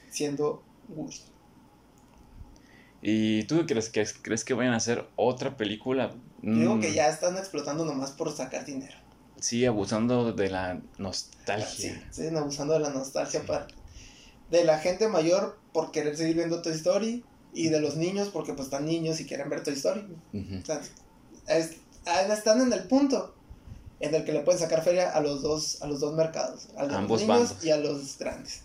Siendo 0.09 0.63
Woody. 0.89 1.21
¿Y 3.01 3.43
tú 3.43 3.57
qué 3.59 3.65
crees 3.73 3.89
que 3.89 4.05
crees 4.21 4.43
que 4.43 4.53
vayan 4.53 4.73
a 4.73 4.77
hacer 4.77 5.05
otra 5.15 5.55
película? 5.57 6.11
Digo 6.41 6.75
Mm, 6.75 6.81
que 6.81 6.93
ya 6.93 7.09
están 7.09 7.37
explotando 7.37 7.85
nomás 7.85 8.11
por 8.11 8.31
sacar 8.35 8.65
dinero. 8.65 8.95
sigue 9.39 9.67
abusando 9.67 10.33
de 10.33 10.49
la 10.49 10.81
nostalgia. 10.97 11.67
Sí, 11.93 12.01
siguen 12.11 12.37
abusando 12.37 12.73
de 12.73 12.79
la 12.79 12.89
nostalgia 12.89 13.43
para, 13.45 13.67
de 14.49 14.63
la 14.63 14.79
gente 14.79 15.07
mayor 15.07 15.59
por 15.73 15.91
querer 15.91 16.17
seguir 16.17 16.35
viendo 16.37 16.61
Toy 16.63 16.73
Story 16.73 17.23
y 17.53 17.69
de 17.69 17.79
los 17.79 17.95
niños 17.97 18.29
porque 18.29 18.53
pues 18.53 18.65
están 18.65 18.85
niños 18.85 19.19
y 19.19 19.25
quieren 19.25 19.47
ver 19.49 19.61
Toy 19.63 19.73
Story. 19.75 20.01
Ujú. 20.33 20.57
O 20.61 20.65
sea, 20.65 20.81
es- 21.47 21.75
están 22.31 22.61
en 22.61 22.73
el 22.73 22.83
punto 22.87 23.35
en 23.99 24.15
el 24.15 24.23
que 24.25 24.31
le 24.31 24.39
pueden 24.41 24.59
sacar 24.59 24.83
feria 24.83 25.11
a 25.11 25.21
los 25.21 25.41
dos, 25.43 25.81
a 25.83 25.87
los 25.87 25.99
dos 25.99 26.13
mercados, 26.15 26.69
a 26.77 26.83
los 26.85 26.93
Ambos 26.93 27.21
niños 27.21 27.49
bandos. 27.49 27.63
y 27.65 27.69
a 27.71 27.77
los 27.77 28.17
grandes. 28.17 28.61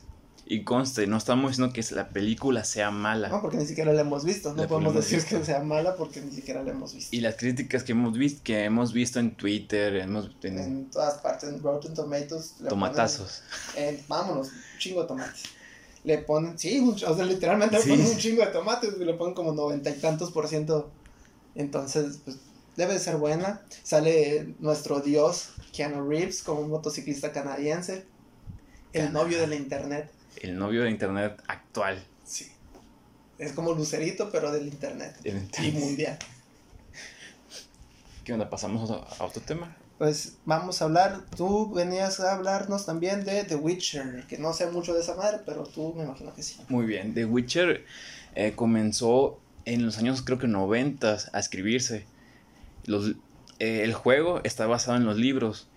Y 0.52 0.64
conste, 0.64 1.06
no 1.06 1.16
estamos 1.16 1.52
diciendo 1.52 1.72
que 1.72 1.82
la 1.94 2.10
película 2.10 2.62
sea 2.64 2.90
mala. 2.90 3.28
No, 3.28 3.40
porque 3.40 3.56
ni 3.56 3.64
siquiera 3.64 3.92
la 3.92 4.02
hemos 4.02 4.22
visto. 4.24 4.52
No 4.52 4.62
La 4.62 4.68
podemos 4.68 4.94
decir 4.94 5.18
visto. 5.20 5.38
que 5.38 5.44
sea 5.46 5.60
mala 5.60 5.96
porque 5.96 6.20
ni 6.20 6.30
siquiera 6.30 6.62
la 6.62 6.72
hemos 6.72 6.94
visto. 6.94 7.16
Y 7.16 7.20
las 7.20 7.36
críticas 7.36 7.82
que 7.84 7.92
hemos 7.92 8.18
visto, 8.18 8.42
que 8.44 8.64
hemos 8.64 8.92
visto 8.92 9.18
en 9.18 9.34
Twitter, 9.34 9.96
hemos 9.96 10.30
en 10.42 10.58
En 10.58 10.90
todas 10.90 11.14
partes, 11.22 11.48
en 11.48 11.62
Rotten 11.62 11.94
Tomatoes. 11.94 12.56
tomatazos. 12.68 13.42
ponen- 13.74 13.94
eh, 13.94 14.04
vámonos, 14.08 14.48
un 14.48 14.78
chingo 14.78 15.02
de 15.02 15.08
tomates. 15.08 15.42
Le 16.04 16.18
ponen, 16.18 16.58
sí, 16.58 16.78
un- 16.80 16.94
o 16.94 16.98
sea, 17.16 17.24
literalmente 17.24 17.78
Sí. 17.80 17.88
le 17.88 17.96
ponen 17.96 18.10
un 18.12 18.18
chingo 18.18 18.44
de 18.44 18.48
tomates 18.50 18.94
y 19.00 19.04
le 19.04 19.14
ponen 19.14 19.34
como 19.34 19.52
noventa 19.54 19.88
y 19.88 19.94
tantos 19.94 20.32
por 20.32 20.48
ciento. 20.48 20.90
Entonces, 21.54 22.18
pues, 22.24 22.36
debe 22.76 22.92
de 22.94 22.98
ser 22.98 23.16
buena. 23.16 23.62
Sale 23.82 24.54
nuestro 24.58 25.00
dios, 25.00 25.50
Keanu 25.72 26.06
Reeves, 26.08 26.42
como 26.42 26.60
un 26.60 26.68
motociclista 26.70 27.32
canadiense. 27.32 28.04
El 28.92 29.12
novio 29.14 29.38
de 29.40 29.46
la 29.46 29.54
internet. 29.54 30.10
El 30.40 30.56
novio 30.58 30.82
de 30.82 30.90
internet 30.90 31.40
actual. 31.46 32.02
Sí. 32.24 32.50
Es 33.38 33.52
como 33.52 33.72
Lucerito, 33.72 34.30
pero 34.30 34.52
del 34.52 34.66
internet. 34.68 35.16
El 35.24 35.34
Y 35.34 35.38
internet. 35.38 35.74
mundial. 35.74 36.18
¿Qué 38.24 38.32
onda? 38.32 38.48
¿Pasamos 38.48 38.90
a, 38.90 38.94
a 39.22 39.24
otro 39.26 39.42
tema? 39.42 39.76
Pues 39.98 40.36
vamos 40.44 40.80
a 40.82 40.86
hablar, 40.86 41.22
tú 41.36 41.72
venías 41.72 42.18
a 42.20 42.34
hablarnos 42.34 42.86
también 42.86 43.24
de 43.24 43.44
The 43.44 43.56
Witcher, 43.56 44.26
que 44.26 44.38
no 44.38 44.52
sé 44.52 44.66
mucho 44.70 44.94
de 44.94 45.00
esa 45.00 45.14
madre, 45.14 45.38
pero 45.46 45.64
tú 45.64 45.94
me 45.94 46.04
imagino 46.04 46.34
que 46.34 46.42
sí. 46.42 46.56
Muy 46.68 46.86
bien. 46.86 47.14
The 47.14 47.24
Witcher 47.24 47.84
eh, 48.34 48.52
comenzó 48.56 49.38
en 49.64 49.86
los 49.86 49.98
años, 49.98 50.22
creo 50.22 50.38
que 50.38 50.48
90 50.48 51.18
a 51.32 51.38
escribirse. 51.38 52.04
Los, 52.84 53.10
eh, 53.60 53.82
el 53.84 53.94
juego 53.94 54.40
está 54.44 54.66
basado 54.66 54.96
en 54.96 55.04
los 55.04 55.16
libros. 55.16 55.68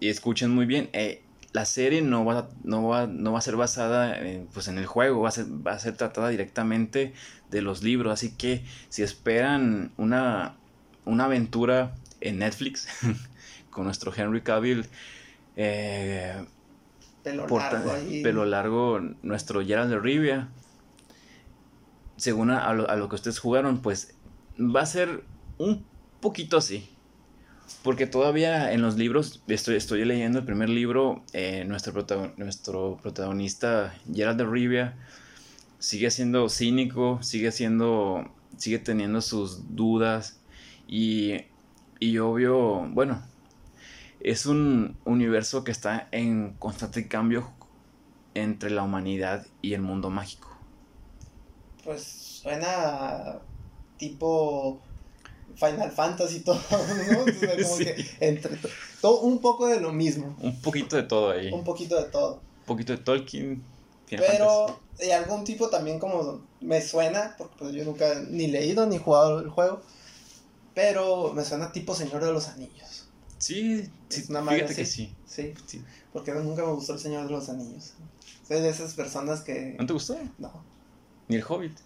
Y 0.00 0.08
escuchen 0.08 0.50
muy 0.50 0.66
bien, 0.66 0.88
eh, 0.92 1.22
la 1.52 1.64
serie 1.64 2.00
no 2.02 2.24
va, 2.24 2.48
no 2.62 2.86
va, 2.86 3.06
no 3.06 3.32
va 3.32 3.38
a 3.38 3.42
ser 3.42 3.56
basada 3.56 4.18
en, 4.18 4.46
pues, 4.46 4.68
en 4.68 4.78
el 4.78 4.86
juego, 4.86 5.20
va 5.20 5.28
a, 5.30 5.32
ser, 5.32 5.46
va 5.46 5.72
a 5.72 5.78
ser 5.78 5.96
tratada 5.96 6.28
directamente 6.28 7.12
de 7.50 7.62
los 7.62 7.82
libros. 7.82 8.12
Así 8.12 8.36
que 8.36 8.64
si 8.88 9.02
esperan 9.02 9.92
una, 9.96 10.56
una 11.04 11.24
aventura 11.24 11.94
en 12.20 12.38
Netflix 12.38 12.86
con 13.70 13.84
nuestro 13.84 14.12
Henry 14.14 14.42
Cavill, 14.42 14.86
eh, 15.56 16.44
Pelo 17.22 17.46
largo 17.46 17.92
ahí. 17.92 18.22
pelo 18.22 18.46
largo, 18.46 19.00
nuestro 19.22 19.62
Gerald 19.64 19.90
de 19.90 19.98
Rivia, 19.98 20.48
según 22.16 22.50
a 22.50 22.72
lo, 22.72 22.88
a 22.88 22.96
lo 22.96 23.08
que 23.08 23.16
ustedes 23.16 23.38
jugaron, 23.38 23.82
pues 23.82 24.14
va 24.58 24.82
a 24.82 24.86
ser 24.86 25.24
un 25.58 25.84
poquito 26.20 26.56
así. 26.56 26.88
Porque 27.82 28.06
todavía 28.06 28.72
en 28.72 28.82
los 28.82 28.96
libros, 28.96 29.42
estoy, 29.48 29.76
estoy 29.76 30.04
leyendo 30.04 30.40
el 30.40 30.44
primer 30.44 30.68
libro, 30.68 31.22
eh, 31.32 31.64
nuestro, 31.66 31.94
protagon- 31.94 32.34
nuestro 32.36 32.98
protagonista 33.02 33.94
Gerald 34.12 34.38
de 34.38 34.44
Rivia 34.44 34.96
sigue 35.78 36.10
siendo 36.10 36.50
cínico, 36.50 37.22
sigue 37.22 37.52
siendo, 37.52 38.30
sigue 38.58 38.78
teniendo 38.78 39.22
sus 39.22 39.74
dudas 39.74 40.38
y, 40.86 41.46
y 42.00 42.18
obvio, 42.18 42.86
bueno, 42.90 43.22
es 44.20 44.44
un 44.44 44.98
universo 45.06 45.64
que 45.64 45.70
está 45.70 46.06
en 46.12 46.52
constante 46.58 47.08
cambio 47.08 47.50
entre 48.34 48.70
la 48.70 48.82
humanidad 48.82 49.46
y 49.62 49.72
el 49.72 49.80
mundo 49.80 50.10
mágico. 50.10 50.48
Pues 51.82 52.02
suena 52.42 53.38
tipo 53.96 54.82
Final 55.56 55.90
Fantasy 55.90 56.40
todo, 56.40 56.60
¿no? 56.70 57.20
O 57.22 57.32
sea, 57.32 57.56
como 57.62 57.76
Sí. 57.78 57.84
que 57.84 58.06
entre 58.20 58.56
to- 58.56 58.68
todo 59.00 59.20
un 59.20 59.40
poco 59.40 59.66
de 59.66 59.80
lo 59.80 59.92
mismo, 59.92 60.36
Un 60.40 60.60
poquito 60.60 60.96
de 60.96 61.02
todo 61.04 61.30
ahí. 61.30 61.50
un 61.52 61.64
poquito 61.64 61.96
de 61.96 62.04
todo. 62.10 62.34
Un 62.34 62.64
poquito 62.66 62.92
de 62.92 62.98
Tolkien. 62.98 63.62
Final 64.06 64.24
Fantasy. 64.26 64.38
Pero 64.38 64.80
de 64.98 65.14
algún 65.14 65.44
tipo 65.44 65.68
también 65.68 65.98
como 65.98 66.40
me 66.60 66.80
suena, 66.82 67.34
porque 67.38 67.54
pues, 67.58 67.72
yo 67.74 67.84
nunca 67.84 68.14
ni 68.28 68.46
leído 68.48 68.86
ni 68.86 68.98
jugado 68.98 69.40
el 69.40 69.48
juego, 69.48 69.80
pero 70.74 71.32
me 71.32 71.44
suena 71.44 71.72
tipo 71.72 71.94
Señor 71.94 72.24
de 72.24 72.32
los 72.32 72.48
Anillos. 72.48 73.06
Sí, 73.38 73.88
sí 74.08 74.24
una 74.28 74.40
madre 74.42 74.58
fíjate 74.58 74.74
que 74.76 74.82
así. 74.82 75.14
sí. 75.26 75.54
Sí, 75.54 75.54
sí. 75.66 75.84
porque 76.12 76.32
nunca 76.32 76.62
me 76.64 76.72
gustó 76.72 76.92
el 76.94 76.98
Señor 76.98 77.24
de 77.26 77.30
los 77.32 77.48
Anillos. 77.48 77.94
Soy 78.46 78.60
de 78.60 78.68
esas 78.68 78.94
personas 78.94 79.40
que... 79.42 79.76
¿No 79.78 79.86
te 79.86 79.92
gustó? 79.92 80.18
No, 80.38 80.52
Ni 81.28 81.36
el 81.36 81.44
Hobbit. 81.48 81.78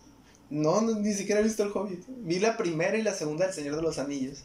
No, 0.54 0.80
no, 0.80 0.98
ni 1.00 1.12
siquiera 1.12 1.40
he 1.40 1.44
visto 1.44 1.62
el 1.64 1.70
Hobbit. 1.72 2.04
Vi 2.22 2.38
la 2.38 2.56
primera 2.56 2.96
y 2.96 3.02
la 3.02 3.12
segunda 3.12 3.44
del 3.46 3.54
Señor 3.54 3.76
de 3.76 3.82
los 3.82 3.98
Anillos. 3.98 4.44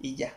Y 0.00 0.16
ya, 0.16 0.34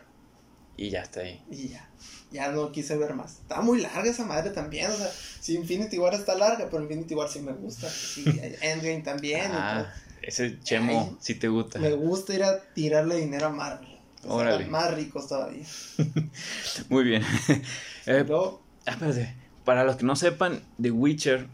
Y 0.76 0.90
ya 0.90 1.02
está 1.02 1.20
ahí. 1.20 1.42
y 1.50 1.68
ya. 1.68 1.88
Ya 2.30 2.52
no 2.52 2.70
quise 2.72 2.96
ver 2.98 3.14
más. 3.14 3.38
Está 3.40 3.62
muy 3.62 3.80
larga 3.80 4.10
esa 4.10 4.24
madre 4.26 4.50
también. 4.50 4.90
O 4.90 4.94
sea, 4.94 5.10
sí, 5.40 5.54
Infinity 5.56 5.98
War 5.98 6.12
está 6.14 6.34
larga, 6.36 6.68
pero 6.70 6.82
Infinity 6.82 7.14
War 7.14 7.28
sí 7.28 7.40
me 7.40 7.52
gusta. 7.52 7.88
Sí, 7.88 8.22
Endgame 8.60 9.00
también. 9.00 9.50
Ah, 9.52 9.90
ese 10.20 10.60
chemo 10.60 11.08
Ay, 11.10 11.16
sí 11.20 11.34
te 11.36 11.48
gusta. 11.48 11.78
Me 11.78 11.92
gusta 11.92 12.34
ir 12.34 12.44
a 12.44 12.60
tirarle 12.74 13.16
dinero 13.16 13.46
a 13.46 13.50
Marvel. 13.50 13.88
O 14.26 14.40
sea, 14.40 14.58
más 14.68 14.92
ricos 14.94 15.26
todavía. 15.28 15.64
Muy 16.88 17.04
bien. 17.04 17.22
Eh, 18.06 18.24
Luego, 18.26 18.62
ah, 18.86 18.92
espérate. 18.92 19.34
Para 19.66 19.84
los 19.84 19.96
que 19.96 20.04
no 20.06 20.16
sepan, 20.16 20.62
The 20.80 20.90
Witcher 20.90 21.46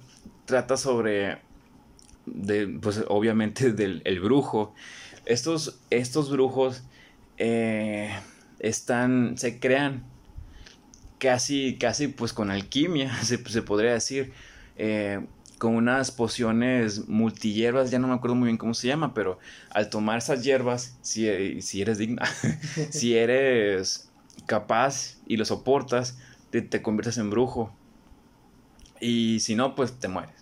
trata 0.44 0.76
sobre. 0.76 1.38
De, 2.26 2.66
pues 2.80 3.04
obviamente 3.08 3.72
del 3.74 4.02
el 4.04 4.20
brujo. 4.20 4.74
Estos, 5.26 5.80
estos 5.90 6.30
brujos 6.30 6.82
eh, 7.38 8.10
están. 8.58 9.38
se 9.38 9.58
crean 9.60 10.04
casi, 11.18 11.76
casi 11.78 12.08
pues 12.08 12.32
con 12.32 12.50
alquimia, 12.50 13.14
se, 13.22 13.38
se 13.48 13.62
podría 13.62 13.92
decir. 13.92 14.32
eh, 14.76 15.20
con 15.58 15.76
unas 15.76 16.10
pociones 16.10 17.08
multihierbas, 17.08 17.90
ya 17.90 17.98
no 17.98 18.08
me 18.08 18.14
acuerdo 18.14 18.34
muy 18.34 18.46
bien 18.48 18.58
cómo 18.58 18.74
se 18.74 18.88
llama, 18.88 19.14
pero 19.14 19.38
al 19.70 19.88
tomar 19.88 20.18
esas 20.18 20.42
hierbas, 20.44 20.98
si, 21.00 21.62
si 21.62 21.80
eres 21.80 21.96
digna, 21.98 22.24
si 22.90 23.16
eres 23.16 24.10
capaz 24.46 25.18
y 25.26 25.36
lo 25.36 25.44
soportas, 25.44 26.18
te, 26.50 26.60
te 26.62 26.82
conviertes 26.82 27.18
en 27.18 27.30
brujo. 27.30 27.72
Y 29.00 29.40
si 29.40 29.54
no, 29.54 29.74
pues 29.74 29.98
te 29.98 30.08
mueres. 30.08 30.34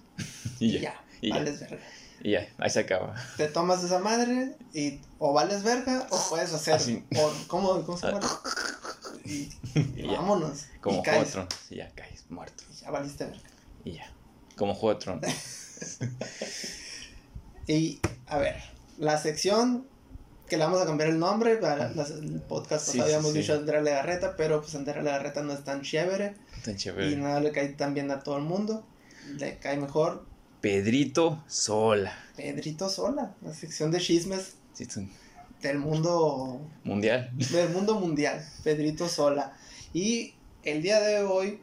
y 0.59 0.79
ya, 0.81 1.02
ya, 1.23 1.29
y 1.29 1.29
ya. 1.31 1.35
vales 1.37 1.61
verga. 1.61 1.79
y 2.23 2.31
ya, 2.33 2.49
ahí 2.59 2.71
se 2.71 2.81
acaba. 2.81 3.15
Te 3.37 3.49
tomas 3.49 3.83
esa 3.85 3.99
madre 3.99 4.57
y 4.75 5.01
o 5.19 5.33
vales 5.33 5.63
verga 5.63 6.07
o 6.11 6.29
puedes 6.29 6.53
hacer. 6.53 6.75
Así. 6.75 7.05
O, 7.17 7.33
¿cómo, 7.49 7.83
¿Cómo 7.85 7.97
se 7.99 8.07
llama? 8.09 8.21
Y, 9.25 9.49
Y 9.97 10.03
ya. 10.07 10.13
vámonos. 10.19 10.67
Como 10.81 11.01
y 11.01 11.05
Juego 11.05 11.25
de. 11.25 11.31
Tronos. 11.31 11.55
Y 11.71 11.77
ya 11.77 11.91
caes 11.95 12.25
muerto. 12.29 12.65
Y 12.73 12.75
ya 12.83 12.91
valiste 12.91 13.25
verga. 13.25 13.49
Y 13.85 13.93
ya. 13.93 14.13
Como 14.57 14.75
Juego 14.75 14.99
de 14.99 15.05
Tronos. 15.05 15.25
Y, 17.67 18.01
a 18.27 18.39
ver, 18.39 18.57
la 18.99 19.19
sección 19.19 19.87
que 20.49 20.57
le 20.57 20.65
vamos 20.65 20.81
a 20.83 20.85
cambiar 20.85 21.09
el 21.11 21.19
nombre, 21.19 21.57
para 21.57 21.91
las- 21.93 22.11
el 22.11 22.41
podcast 22.41 22.85
Sí, 22.87 22.93
sí, 22.93 23.01
habíamos 23.01 23.33
sí. 23.33 23.39
dicho 23.39 23.55
Andrea 23.55 23.81
Legarreta, 23.81 24.37
pero 24.37 24.61
pues 24.61 24.75
Andrea 24.75 25.01
Legarreta 25.03 25.43
no 25.43 25.53
es 25.53 25.63
tan 25.65 25.83
chévere 25.83 26.35
Tan 26.65 26.75
y 26.75 26.77
chévere. 26.77 27.17
nada 27.17 27.41
le 27.41 27.53
cae 27.53 27.69
tan 27.69 27.95
bien 27.95 28.11
a 28.11 28.21
todo 28.21 28.37
el 28.37 28.43
mundo. 28.43 28.85
Le 29.39 29.59
cae 29.59 29.77
mejor 29.77 30.27
Pedrito 30.63 31.43
Sola. 31.49 32.17
Pedrito 32.37 32.89
Sola, 32.89 33.35
la 33.43 33.53
sección 33.53 33.91
de 33.91 34.01
chismes 34.01 34.55
Sí, 34.73 34.87
del 35.61 35.79
mundo 35.79 36.61
mundial. 36.85 37.31
del 37.35 37.69
mundo 37.71 37.99
mundial, 37.99 38.43
Pedrito 38.63 39.09
Sola. 39.09 39.55
Y 39.93 40.35
el 40.63 40.81
día 40.81 41.01
de 41.01 41.25
hoy, 41.25 41.61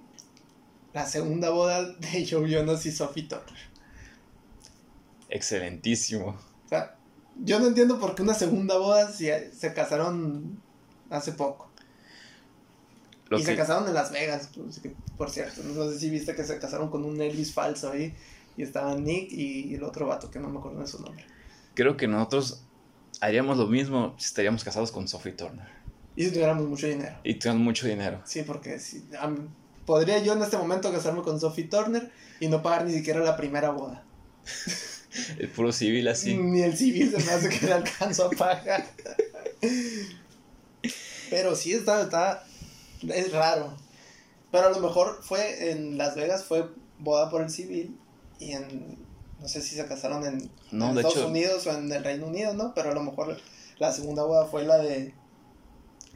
la 0.94 1.08
segunda 1.08 1.50
boda 1.50 1.94
de 1.94 2.28
Joe 2.30 2.50
Jonas 2.50 2.86
y 2.86 2.92
Sophie 2.92 3.24
Turner. 3.24 3.70
Excelentísimo. 5.30 6.38
O 6.66 6.70
sea, 6.70 6.98
yo 7.42 7.60
no 7.60 7.68
entiendo 7.68 8.00
por 8.00 8.16
qué 8.16 8.22
una 8.22 8.34
segunda 8.34 8.78
boda 8.78 9.12
si 9.12 9.30
se 9.58 9.74
casaron 9.74 10.62
hace 11.10 11.32
poco. 11.32 11.70
Lo 13.30 13.40
y 13.40 13.44
se 13.44 13.56
casaron 13.56 13.88
en 13.88 13.94
Las 13.94 14.12
Vegas, 14.12 14.48
por, 14.48 14.66
por 15.18 15.30
cierto. 15.30 15.62
No 15.64 15.90
sé 15.90 16.00
si 16.00 16.10
viste 16.10 16.36
que 16.36 16.44
se 16.44 16.60
casaron 16.60 16.90
con 16.90 17.06
un 17.06 17.22
Elvis 17.22 17.54
falso 17.54 17.92
ahí. 17.92 18.14
Y 18.58 18.64
estaban 18.64 19.04
Nick 19.04 19.32
y 19.32 19.74
el 19.76 19.84
otro 19.84 20.08
vato 20.08 20.30
que 20.30 20.40
no 20.40 20.50
me 20.50 20.60
acuerdo 20.60 20.82
de 20.82 20.88
su 20.88 21.02
nombre. 21.02 21.26
creo 21.74 21.96
que 21.96 22.08
nosotros 22.08 22.64
haríamos 23.22 23.58
lo 23.58 23.68
mismo 23.68 24.16
si 24.18 24.26
estaríamos 24.26 24.64
casados 24.64 24.92
con 24.92 25.08
Sophie 25.08 25.34
Turner. 25.34 25.68
Y 26.16 26.26
si 26.26 26.32
tuviéramos 26.32 26.68
mucho 26.68 26.88
dinero. 26.88 27.16
Y 27.24 27.36
tenemos 27.36 27.64
mucho 27.64 27.88
dinero. 27.88 28.22
Sí, 28.26 28.44
porque 28.44 28.80
si, 28.80 29.04
podría 29.86 30.20
yo 30.20 30.34
en 30.34 30.42
este 30.42 30.58
momento 30.58 30.92
casarme 30.92 31.22
con 31.22 31.40
Sophie 31.40 31.66
Turner 31.66 32.12
y 32.40 32.48
no 32.48 32.62
pagar 32.62 32.86
ni 32.86 32.94
siquiera 32.94 33.22
la 33.22 33.38
primera 33.38 33.72
boda. 33.72 34.04
El 35.40 35.50
puro 35.50 35.72
civil 35.72 36.08
así. 36.08 36.38
Ni 36.38 36.62
el 36.62 36.78
civil 36.78 37.10
se 37.10 37.18
me 37.26 37.32
hace 37.32 37.50
que 37.50 37.66
le 37.66 37.74
alcanzo 37.74 38.26
a 38.26 38.30
pagar. 38.30 38.86
Pero 41.32 41.56
sí 41.56 41.74
está, 41.74 42.04
está, 42.04 42.46
Es 43.08 43.32
raro. 43.32 43.76
Pero 44.52 44.68
a 44.68 44.70
lo 44.70 44.80
mejor 44.80 45.20
fue 45.24 45.72
en 45.72 45.98
Las 45.98 46.16
Vegas, 46.16 46.44
fue 46.44 46.70
boda 47.00 47.30
por 47.32 47.42
el 47.42 47.50
civil 47.50 47.98
y 48.40 48.54
en, 48.54 48.98
no 49.40 49.48
sé 49.48 49.62
si 49.62 49.76
se 49.76 49.86
casaron 49.86 50.26
en, 50.26 50.50
No, 50.72 50.90
en 50.90 50.96
de 50.96 51.02
Estados 51.02 51.18
hecho- 51.18 51.28
Unidos 51.28 51.68
o 51.68 51.72
en 51.72 51.92
el 51.92 52.04
Reino 52.04 52.28
Unido, 52.28 52.54
¿no? 52.54 52.74
Pero 52.74 52.92
a 52.92 52.94
lo 52.94 53.04
mejor 53.04 53.38
la 53.80 53.92
segunda 53.92 54.24
boda 54.24 54.46
fue 54.48 54.64
la 54.66 54.78
de, 54.78 55.14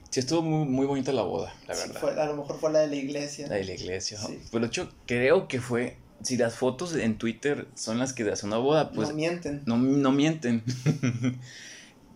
Sí, 0.10 0.20
estuvo 0.20 0.44
muy, 0.44 0.68
muy 0.68 0.86
bonita 0.86 1.12
la 1.12 1.24
boda, 1.24 1.54
la 1.68 1.74
sí, 1.74 1.88
verdad. 1.88 2.00
fue- 2.02 2.22
a 2.22 2.26
lo 2.26 2.36
mejor 2.36 2.60
fue 2.60 2.72
la 2.72 2.80
de 2.80 2.88
la 2.88 2.96
iglesia. 2.96 3.48
La 3.48 3.56
de 3.56 3.64
la 3.64 3.74
iglesia. 3.74 4.20
Sí. 4.20 4.40
Pero 4.52 4.62
de 4.62 4.68
hecho, 4.68 4.92
creo 5.08 5.48
que 5.48 5.60
fue. 5.60 5.98
Si 6.22 6.38
las 6.38 6.54
fotos 6.56 6.96
en 6.96 7.18
Twitter 7.18 7.68
son 7.76 7.98
las 8.00 8.14
que 8.14 8.24
de 8.24 8.32
hace 8.32 8.46
una 8.46 8.58
boda, 8.58 8.92
pues 8.92 9.10
no 9.10 9.16
mienten. 9.16 9.64
no, 9.66 9.76
no 9.78 10.12
mienten. 10.12 10.64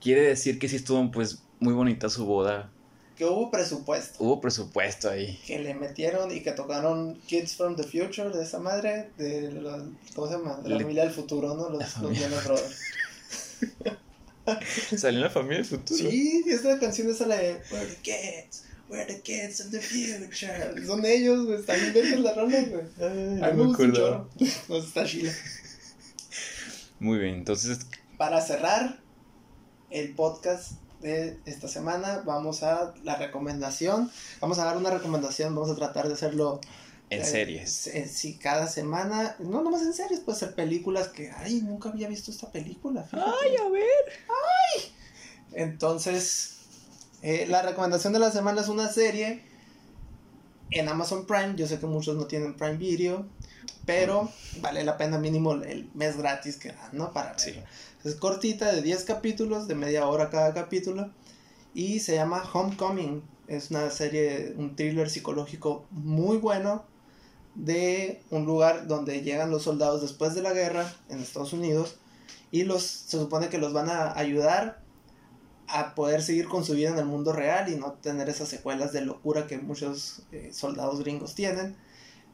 Quiere 0.02 0.22
decir 0.22 0.60
que 0.60 0.70
sí 0.70 0.76
estuvo, 0.78 1.10
pues, 1.12 1.44
muy 1.60 1.74
bonita 1.74 2.10
su 2.10 2.26
boda. 2.26 2.72
Que 3.18 3.26
hubo 3.26 3.50
presupuesto. 3.50 4.24
Hubo 4.24 4.40
presupuesto 4.40 5.10
ahí. 5.10 5.40
Que 5.48 5.58
le 5.60 5.74
metieron 5.74 6.32
y 6.32 6.42
que 6.42 6.52
tocaron 6.52 7.16
Kids 7.26 7.56
from 7.56 7.76
the 7.76 7.84
Future 7.84 8.30
de 8.30 8.44
esa 8.44 8.60
madre, 8.60 9.10
de 9.18 9.52
los, 9.52 9.84
¿cómo 10.16 10.28
se 10.28 10.34
llama? 10.34 10.58
De 10.58 10.70
la 10.70 10.76
Le- 10.76 10.84
familia 10.84 11.04
del 11.04 11.14
futuro, 11.14 11.56
¿no? 11.56 11.70
Los, 11.70 11.80
La 11.98 12.02
los. 12.04 12.18
Jonas 12.20 12.46
Brothers. 12.46 12.80
Salió 14.98 15.18
en 15.20 15.24
la 15.26 15.30
familia 15.30 15.58
del 15.58 15.66
futuro. 15.66 16.10
Sí, 16.10 16.44
esta 16.48 16.80
canción 16.80 17.10
es 17.10 17.20
la 17.22 17.36
de 17.36 17.62
We're 17.72 17.86
the 17.88 17.96
kids, 18.02 18.64
we're 18.90 19.06
the 19.06 19.20
kids 19.22 19.60
of 19.62 19.72
the 19.72 19.82
future. 19.82 20.86
Son 20.86 21.04
ellos, 21.06 21.46
güey, 21.46 21.60
están 21.60 21.80
bien 21.82 21.94
vergas 21.94 22.20
las 22.22 22.36
rolas, 22.38 22.70
güey. 22.70 23.42
Ay, 23.44 23.54
no 23.56 23.66
me. 23.72 24.26
Nos 24.70 24.86
está 24.88 25.06
chila. 25.06 25.34
Muy 27.00 27.18
bien, 27.20 27.36
entonces, 27.36 27.80
Para 28.18 28.42
cerrar 28.42 29.00
el 29.90 30.14
podcast 30.16 30.74
de 31.01 31.39
esta 31.46 31.68
semana, 31.68 32.24
vamos 32.25 32.63
a 32.63 32.94
la 33.04 33.16
recomendación. 33.16 34.12
Vamos 34.39 34.60
a 34.60 34.66
dar 34.66 34.77
una 34.77 34.89
recomendación, 34.89 35.54
vamos 35.56 35.70
a 35.72 35.75
tratar 35.75 36.08
de 36.08 36.13
hacerlo. 36.13 36.60
en 37.10 37.22
eh, 37.22 37.25
series. 37.25 37.88
eh, 37.88 38.08
sí, 38.08 38.38
cada 38.38 38.68
semana. 38.68 39.36
No, 39.39 39.62
nomás 39.62 39.82
en 39.82 39.94
series, 39.94 40.20
puede 40.22 40.39
ser 40.39 40.56
películas 40.56 41.10
que, 41.10 41.32
ay, 41.32 41.62
nunca 41.62 41.89
había 41.89 42.08
visto 42.08 42.32
esta 42.32 42.51
película. 42.51 43.04
fíjate. 43.04 43.30
a 43.62 43.70
ver. 43.70 43.86
Entonces, 45.54 46.58
eh, 47.22 47.46
la 47.48 47.62
recomendación 47.62 48.13
de 48.13 48.20
la 48.20 48.32
semana 48.32 48.62
es 48.62 48.68
una 48.68 48.89
serie 48.89 49.44
en 50.72 50.89
Amazon 50.89 51.25
Prime. 51.25 51.56
Yo 51.56 51.68
sé 51.68 51.80
que 51.80 51.86
muchos 51.86 52.16
no 52.16 52.25
tienen 52.25 52.56
Prime 52.56 52.77
Video, 52.77 53.25
pero 53.86 54.32
vale 54.62 54.84
la 54.84 54.98
pena 54.98 55.18
mínimo 55.18 55.54
el 55.54 55.89
mes 55.94 56.18
gratis 56.18 56.58
que 56.58 56.70
dan, 56.74 56.89
¿no? 56.92 57.13
Para 57.13 57.38
Sí. 57.38 57.56
Es 58.08 58.16
cortita, 58.16 58.72
de 58.72 58.82
10 58.82 59.04
capítulos, 59.04 59.68
de 59.68 59.76
media 59.76 60.08
hora 60.08 60.30
cada 60.30 60.54
capítulo, 60.54 61.12
y 61.74 62.00
se 62.00 62.16
llama 62.16 62.42
Homecoming. 62.54 63.22
Es 63.50 63.70
una 63.70 63.90
serie, 63.90 64.54
un 64.56 64.78
thriller 64.78 65.10
psicológico 65.10 65.86
muy 65.92 66.38
bueno 66.38 66.86
de 67.56 68.24
un 68.30 68.46
lugar 68.46 68.88
donde 68.88 69.24
llegan 69.24 69.52
los 69.52 69.64
soldados 69.64 70.02
después 70.02 70.36
de 70.36 70.42
la 70.42 70.54
guerra 70.54 70.90
en 71.10 71.20
Estados 71.20 71.52
Unidos 71.52 71.98
y 72.50 72.64
los 72.64 72.84
se 72.84 73.18
supone 73.18 73.50
que 73.50 73.58
los 73.58 73.74
van 73.74 73.90
a 73.90 74.18
ayudar 74.18 74.82
a 75.68 75.94
poder 75.94 76.22
seguir 76.22 76.48
con 76.48 76.64
su 76.64 76.76
vida 76.76 76.92
en 76.92 77.00
el 77.00 77.06
mundo 77.08 77.34
real 77.34 77.68
y 77.68 77.76
no 77.76 77.92
tener 77.92 78.30
esas 78.30 78.48
secuelas 78.48 78.94
de 78.94 79.02
locura 79.02 79.48
que 79.48 79.58
muchos 79.58 80.22
eh, 80.32 80.52
soldados 80.54 81.02
gringos 81.02 81.36
tienen. 81.36 81.76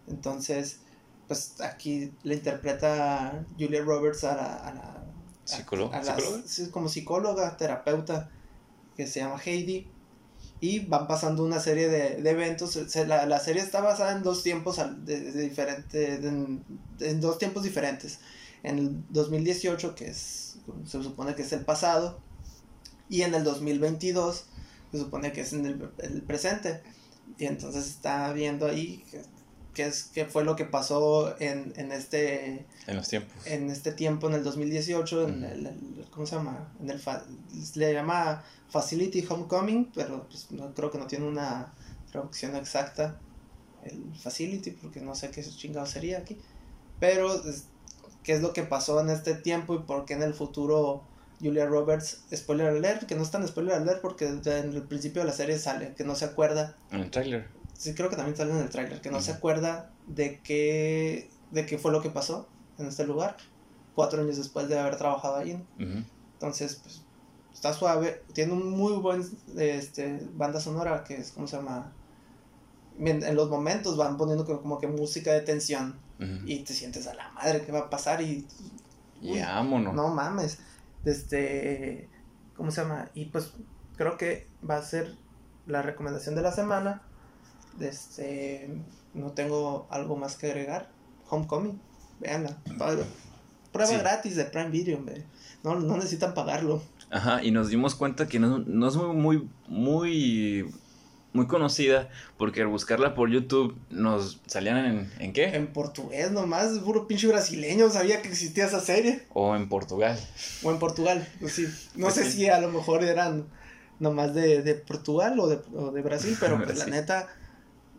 Entonces, 0.08 0.82
pues 1.27 1.60
aquí 1.62 2.13
le 2.22 2.36
interpreta 2.36 3.44
Julia 3.58 3.82
Roberts 3.82 4.24
a. 4.24 4.68
A 4.68 4.72
la 4.75 5.03
a- 5.51 5.55
a 5.93 6.03
¿psicóloga? 6.03 6.43
sí, 6.47 6.69
como 6.69 6.89
psicóloga, 6.89 7.57
terapeuta, 7.57 8.29
que 8.95 9.07
se 9.07 9.19
llama 9.21 9.39
Heidi. 9.43 9.88
Y 10.62 10.79
van 10.79 11.07
pasando 11.07 11.43
una 11.43 11.59
serie 11.59 11.89
de, 11.89 12.21
de 12.21 12.29
eventos. 12.29 12.71
Se- 12.88 13.05
la, 13.05 13.25
la 13.25 13.39
serie 13.39 13.62
está 13.62 13.81
basada 13.81 14.13
en 14.13 14.23
dos 14.23 14.43
tiempos 14.43 14.77
de, 15.05 15.19
de 15.31 15.41
diferente, 15.41 16.17
de- 16.19 16.59
en 17.09 17.21
dos 17.21 17.38
tiempos 17.38 17.63
diferentes. 17.63 18.19
En 18.63 18.79
el 18.79 19.03
2018, 19.10 19.93
que 19.93 20.08
es, 20.08 20.56
se 20.86 21.03
supone 21.03 21.36
que 21.36 21.41
es 21.41 21.51
el 21.51 21.65
pasado, 21.65 22.19
y 23.10 23.23
en 23.23 23.34
el 23.34 23.43
2022, 23.43 24.45
se 24.93 24.97
supone 24.97 25.34
que 25.34 25.41
es 25.41 25.51
en 25.51 25.65
el, 25.65 25.91
el 25.97 26.21
presente. 26.21 26.82
Y 27.38 27.45
entonces 27.45 27.86
está 27.88 28.32
viendo 28.32 28.65
ahí 28.65 29.03
qué 29.73 29.86
es, 29.88 30.03
qué 30.13 30.25
fue 30.25 30.43
lo 30.43 30.55
que 30.55 30.65
pasó 30.65 31.36
en, 31.39 31.73
en 31.77 31.91
este 31.91 32.65
En 32.88 32.95
los 32.95 33.07
tiempos. 33.07 33.33
en 33.45 33.69
este 33.69 33.91
tiempo, 33.91 34.27
en 34.27 34.36
el 34.36 34.43
2018, 34.43 35.27
en 35.27 35.43
Ujú. 35.43 35.53
el, 35.53 35.65
el- 35.67 36.05
¿cómo 36.12 36.25
se 36.25 36.36
llama? 36.36 36.71
En 36.79 36.89
el 36.89 36.99
fa- 36.99 37.23
le 37.75 37.93
llama 37.93 38.43
Facility 38.69 39.25
Homecoming, 39.27 39.91
pero 39.93 40.27
pues, 40.29 40.51
no, 40.51 40.73
creo 40.73 40.91
que 40.91 40.97
no 40.97 41.07
tiene 41.07 41.25
una 41.27 41.73
traducción 42.12 42.55
exacta, 42.55 43.19
el 43.83 44.13
Facility, 44.15 44.71
porque 44.71 45.01
no 45.01 45.15
sé 45.15 45.29
qué 45.31 45.43
chingado 45.43 45.86
sería 45.86 46.19
aquí. 46.19 46.38
Pero, 46.99 47.33
es- 47.47 47.65
¿qué 48.23 48.33
es 48.33 48.41
lo 48.41 48.53
que 48.53 48.63
pasó 48.63 48.99
en 49.01 49.09
este 49.09 49.33
tiempo 49.36 49.75
y 49.75 49.79
por 49.79 50.05
qué 50.05 50.13
en 50.13 50.23
el 50.23 50.33
futuro 50.33 51.03
Julia 51.41 51.65
Roberts, 51.65 52.21
spoiler 52.33 52.67
alert, 52.67 53.03
que 53.03 53.15
no 53.15 53.23
es 53.23 53.31
tan 53.31 53.45
spoiler 53.45 53.73
alert 53.75 53.99
porque 54.01 54.27
en 54.27 54.41
el 54.45 54.83
principio 54.83 55.23
de 55.23 55.27
la 55.27 55.33
serie 55.33 55.59
sale, 55.59 55.93
que 55.97 56.05
no 56.05 56.15
se 56.15 56.23
acuerda 56.25 56.77
En 56.91 57.01
el 57.01 57.12
tráiler. 57.12 57.49
Sí, 57.77 57.93
creo 57.95 58.09
que 58.09 58.15
también 58.15 58.38
sale 58.38 58.51
en 58.51 58.57
el 58.59 58.69
tráiler, 58.69 59.01
que 59.01 59.12
no 59.12 59.19
se 59.21 59.31
acuerda 59.31 59.91
de 60.07 60.39
qué, 60.41 61.29
de 61.51 61.65
qué 61.65 61.77
fue 61.77 61.91
lo 61.91 62.01
que 62.01 62.09
pasó 62.09 62.47
en 62.77 62.88
este 62.88 63.05
lugar, 63.05 63.38
cuatro 63.95 64.21
años 64.21 64.38
después 64.38 64.69
de 64.69 64.79
haber 64.79 64.97
trabajado 64.97 65.36
allí. 65.36 65.57
Entonces, 66.33 66.75
pues, 66.81 67.01
está 67.53 67.73
suave, 67.73 68.23
tiene 68.33 68.53
un 68.53 68.69
muy 68.69 68.93
buen 68.93 69.23
este, 69.57 70.25
banda 70.33 70.59
sonora 70.59 71.03
que 71.03 71.15
es, 71.15 71.31
¿cómo 71.31 71.47
se 71.47 71.57
llama? 71.57 71.91
En, 72.99 73.23
en 73.23 73.36
los 73.36 73.49
momentos 73.49 73.97
van 73.97 74.17
poniendo 74.17 74.45
como, 74.45 74.62
como 74.62 74.79
que 74.79 74.88
música 74.88 75.31
de 75.33 75.41
tensión 75.41 75.95
y 76.45 76.59
te 76.59 76.73
sientes 76.73 77.05
a 77.07 77.13
la 77.15 77.29
madre, 77.31 77.65
¿qué 77.65 77.71
va 77.73 77.79
a 77.79 77.89
pasar? 77.89 78.21
Y, 78.21 78.47
Y 79.21 79.31
uy, 79.33 79.39
vámonos. 79.41 79.93
no 79.93 80.07
mames. 80.09 80.59
Este, 81.03 82.07
¿cómo 82.55 82.71
se 82.71 82.81
llama? 82.81 83.09
Y 83.13 83.25
pues 83.25 83.51
creo 83.97 84.17
que 84.17 84.47
va 84.69 84.77
a 84.77 84.83
ser 84.83 85.15
la 85.67 85.81
recomendación 85.81 86.36
de 86.36 86.41
la 86.41 86.51
semana. 86.53 87.01
Este, 87.79 88.69
no 89.13 89.31
tengo 89.31 89.88
algo 89.89 90.15
más 90.15 90.36
que 90.36 90.47
agregar. 90.47 90.89
Homecoming, 91.29 91.79
véanla. 92.19 92.57
Prueba 93.71 93.91
Sí. 93.91 93.97
gratis 93.97 94.36
de 94.36 94.45
Prime 94.45 94.69
Video, 94.69 94.97
hombre. 94.97 95.23
No, 95.63 95.75
no 95.75 95.95
necesitan 95.97 96.33
pagarlo. 96.33 96.81
Ajá, 97.09 97.43
y 97.43 97.51
nos 97.51 97.69
dimos 97.69 97.95
cuenta 97.95 98.27
que 98.27 98.39
no, 98.39 98.59
no 98.59 98.88
es 98.88 98.95
muy, 98.95 99.15
muy, 99.15 99.49
muy, 99.67 100.65
muy 101.31 101.47
conocida, 101.47 102.09
porque 102.38 102.62
al 102.62 102.67
buscarla 102.67 103.15
por 103.15 103.29
YouTube 103.31 103.75
nos 103.89 104.41
salían 104.45 104.77
en, 104.77 105.12
¿en 105.19 105.33
qué? 105.33 105.45
En 105.55 105.67
portugués 105.73 106.31
nomás, 106.31 106.77
puro 106.79 107.07
pinche 107.07 107.27
brasileño, 107.27 107.89
sabía 107.89 108.21
que 108.21 108.29
existía 108.29 108.65
esa 108.65 108.79
serie. 108.79 109.23
O 109.33 109.55
en 109.55 109.69
Portugal. 109.69 110.19
O 110.63 110.71
en 110.71 110.77
Portugal, 110.79 111.27
pues 111.39 111.53
sí. 111.53 111.65
No 111.95 112.03
Pues 112.05 112.15
sé 112.15 112.25
sí. 112.25 112.31
si 112.31 112.49
a 112.49 112.59
lo 112.59 112.69
mejor 112.69 113.03
eran 113.03 113.47
nomás 113.99 114.33
de, 114.36 114.62
de 114.62 114.75
Portugal 114.75 115.39
o 115.39 115.47
de, 115.47 115.59
o 115.75 115.91
de 115.91 116.01
Brasil, 116.01 116.36
pero 116.39 116.57
pues 116.63 116.77
la 116.77 116.86
neta, 116.88 117.27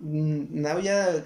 no 0.04 0.68
había. 0.68 1.24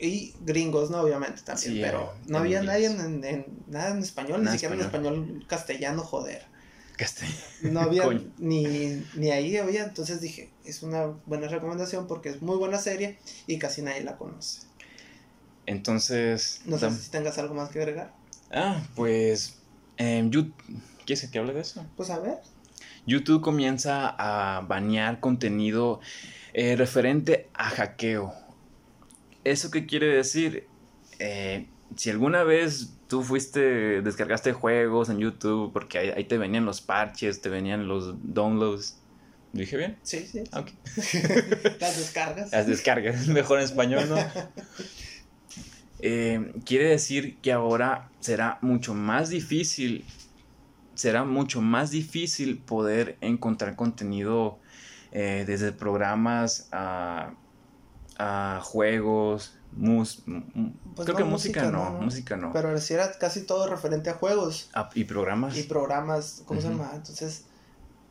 Y 0.00 0.34
gringos, 0.40 0.90
¿no? 0.90 1.00
Obviamente 1.02 1.42
también, 1.42 1.72
Sí, 1.74 1.80
pero 1.80 2.12
no 2.26 2.38
había 2.38 2.62
nadie 2.62 2.86
en, 2.86 3.24
en- 3.24 3.46
nada 3.68 3.90
en 3.90 3.98
español, 3.98 4.42
ni 4.44 4.50
siquiera 4.50 4.74
en 4.74 4.80
español 4.80 5.44
castellano, 5.48 6.02
joder. 6.02 6.42
Castellano. 6.96 7.36
No 7.62 7.80
había 7.80 8.04
ni, 8.38 9.02
ni 9.14 9.30
ahí 9.30 9.56
había, 9.56 9.84
entonces 9.84 10.20
dije, 10.20 10.50
es 10.64 10.82
una 10.82 11.06
buena 11.26 11.46
recomendación 11.48 12.06
porque 12.08 12.28
es 12.28 12.42
muy 12.42 12.56
buena 12.56 12.78
serie 12.78 13.18
y 13.46 13.58
casi 13.58 13.82
nadie 13.82 14.02
la 14.02 14.16
conoce. 14.16 14.60
Entonces. 15.66 16.60
No 16.66 16.78
sé 16.78 16.90
si 16.90 17.10
tengas 17.10 17.38
algo 17.38 17.54
más 17.54 17.70
que 17.70 17.78
agregar. 17.80 18.12
Ah, 18.52 18.82
pues. 18.94 19.56
em, 19.96 20.30
Yu- 20.30 20.52
¿Quieres 21.06 21.28
que 21.30 21.38
hable 21.38 21.52
de 21.52 21.60
eso? 21.60 21.84
Pues 21.96 22.10
a 22.10 22.18
ver. 22.18 22.38
YouTube 23.06 23.42
comienza 23.42 24.14
a 24.18 24.60
banear 24.62 25.20
contenido 25.20 26.00
eh, 26.54 26.76
referente 26.76 27.50
a 27.52 27.68
hackeo. 27.68 28.32
¿Eso 29.42 29.70
qué 29.70 29.86
quiere 29.86 30.06
decir? 30.06 30.66
Eh, 31.18 31.66
si 31.96 32.10
alguna 32.10 32.44
vez 32.44 32.94
tú 33.08 33.22
fuiste, 33.22 34.00
descargaste 34.02 34.52
juegos 34.52 35.08
en 35.10 35.18
YouTube 35.18 35.72
porque 35.72 35.98
ahí, 35.98 36.10
ahí 36.10 36.24
te 36.24 36.38
venían 36.38 36.64
los 36.64 36.80
parches, 36.80 37.40
te 37.40 37.48
venían 37.48 37.88
los 37.88 38.14
downloads. 38.22 38.98
¿Lo 39.52 39.60
dije 39.60 39.76
bien? 39.76 39.98
Sí, 40.02 40.26
sí. 40.26 40.44
Ah, 40.52 40.60
ok. 40.60 40.70
Las 41.80 41.96
descargas. 41.96 42.52
Las 42.52 42.66
descargas, 42.66 43.26
mejor 43.28 43.58
en 43.58 43.64
español, 43.64 44.08
¿no? 44.08 44.16
Eh, 46.06 46.52
quiere 46.66 46.90
decir 46.90 47.38
que 47.38 47.50
ahora 47.50 48.10
será 48.20 48.58
mucho 48.60 48.92
más 48.92 49.30
difícil, 49.30 50.04
será 50.94 51.24
mucho 51.24 51.62
más 51.62 51.92
difícil 51.92 52.58
poder 52.58 53.16
encontrar 53.22 53.74
contenido 53.74 54.58
eh, 55.14 55.44
desde 55.46 55.72
programas 55.72 56.68
a, 56.72 57.32
a 58.18 58.60
juegos, 58.62 59.56
mus- 59.72 60.22
Pues 60.26 61.06
creo 61.06 61.12
no, 61.12 61.16
que 61.16 61.24
música, 61.24 61.62
no, 61.70 61.90
no. 61.92 62.00
música 62.02 62.36
no, 62.36 62.52
Pero 62.52 62.78
si 62.80 62.92
era 62.94 63.10
casi 63.12 63.42
todo 63.46 63.66
referente 63.68 64.10
a 64.10 64.14
juegos 64.14 64.68
Ah, 64.74 64.90
y 64.94 65.04
programas. 65.04 65.56
y 65.56 65.62
programas, 65.62 66.42
¿cómo 66.44 66.60
se 66.60 66.68
llama? 66.68 66.90
Entonces, 66.94 67.44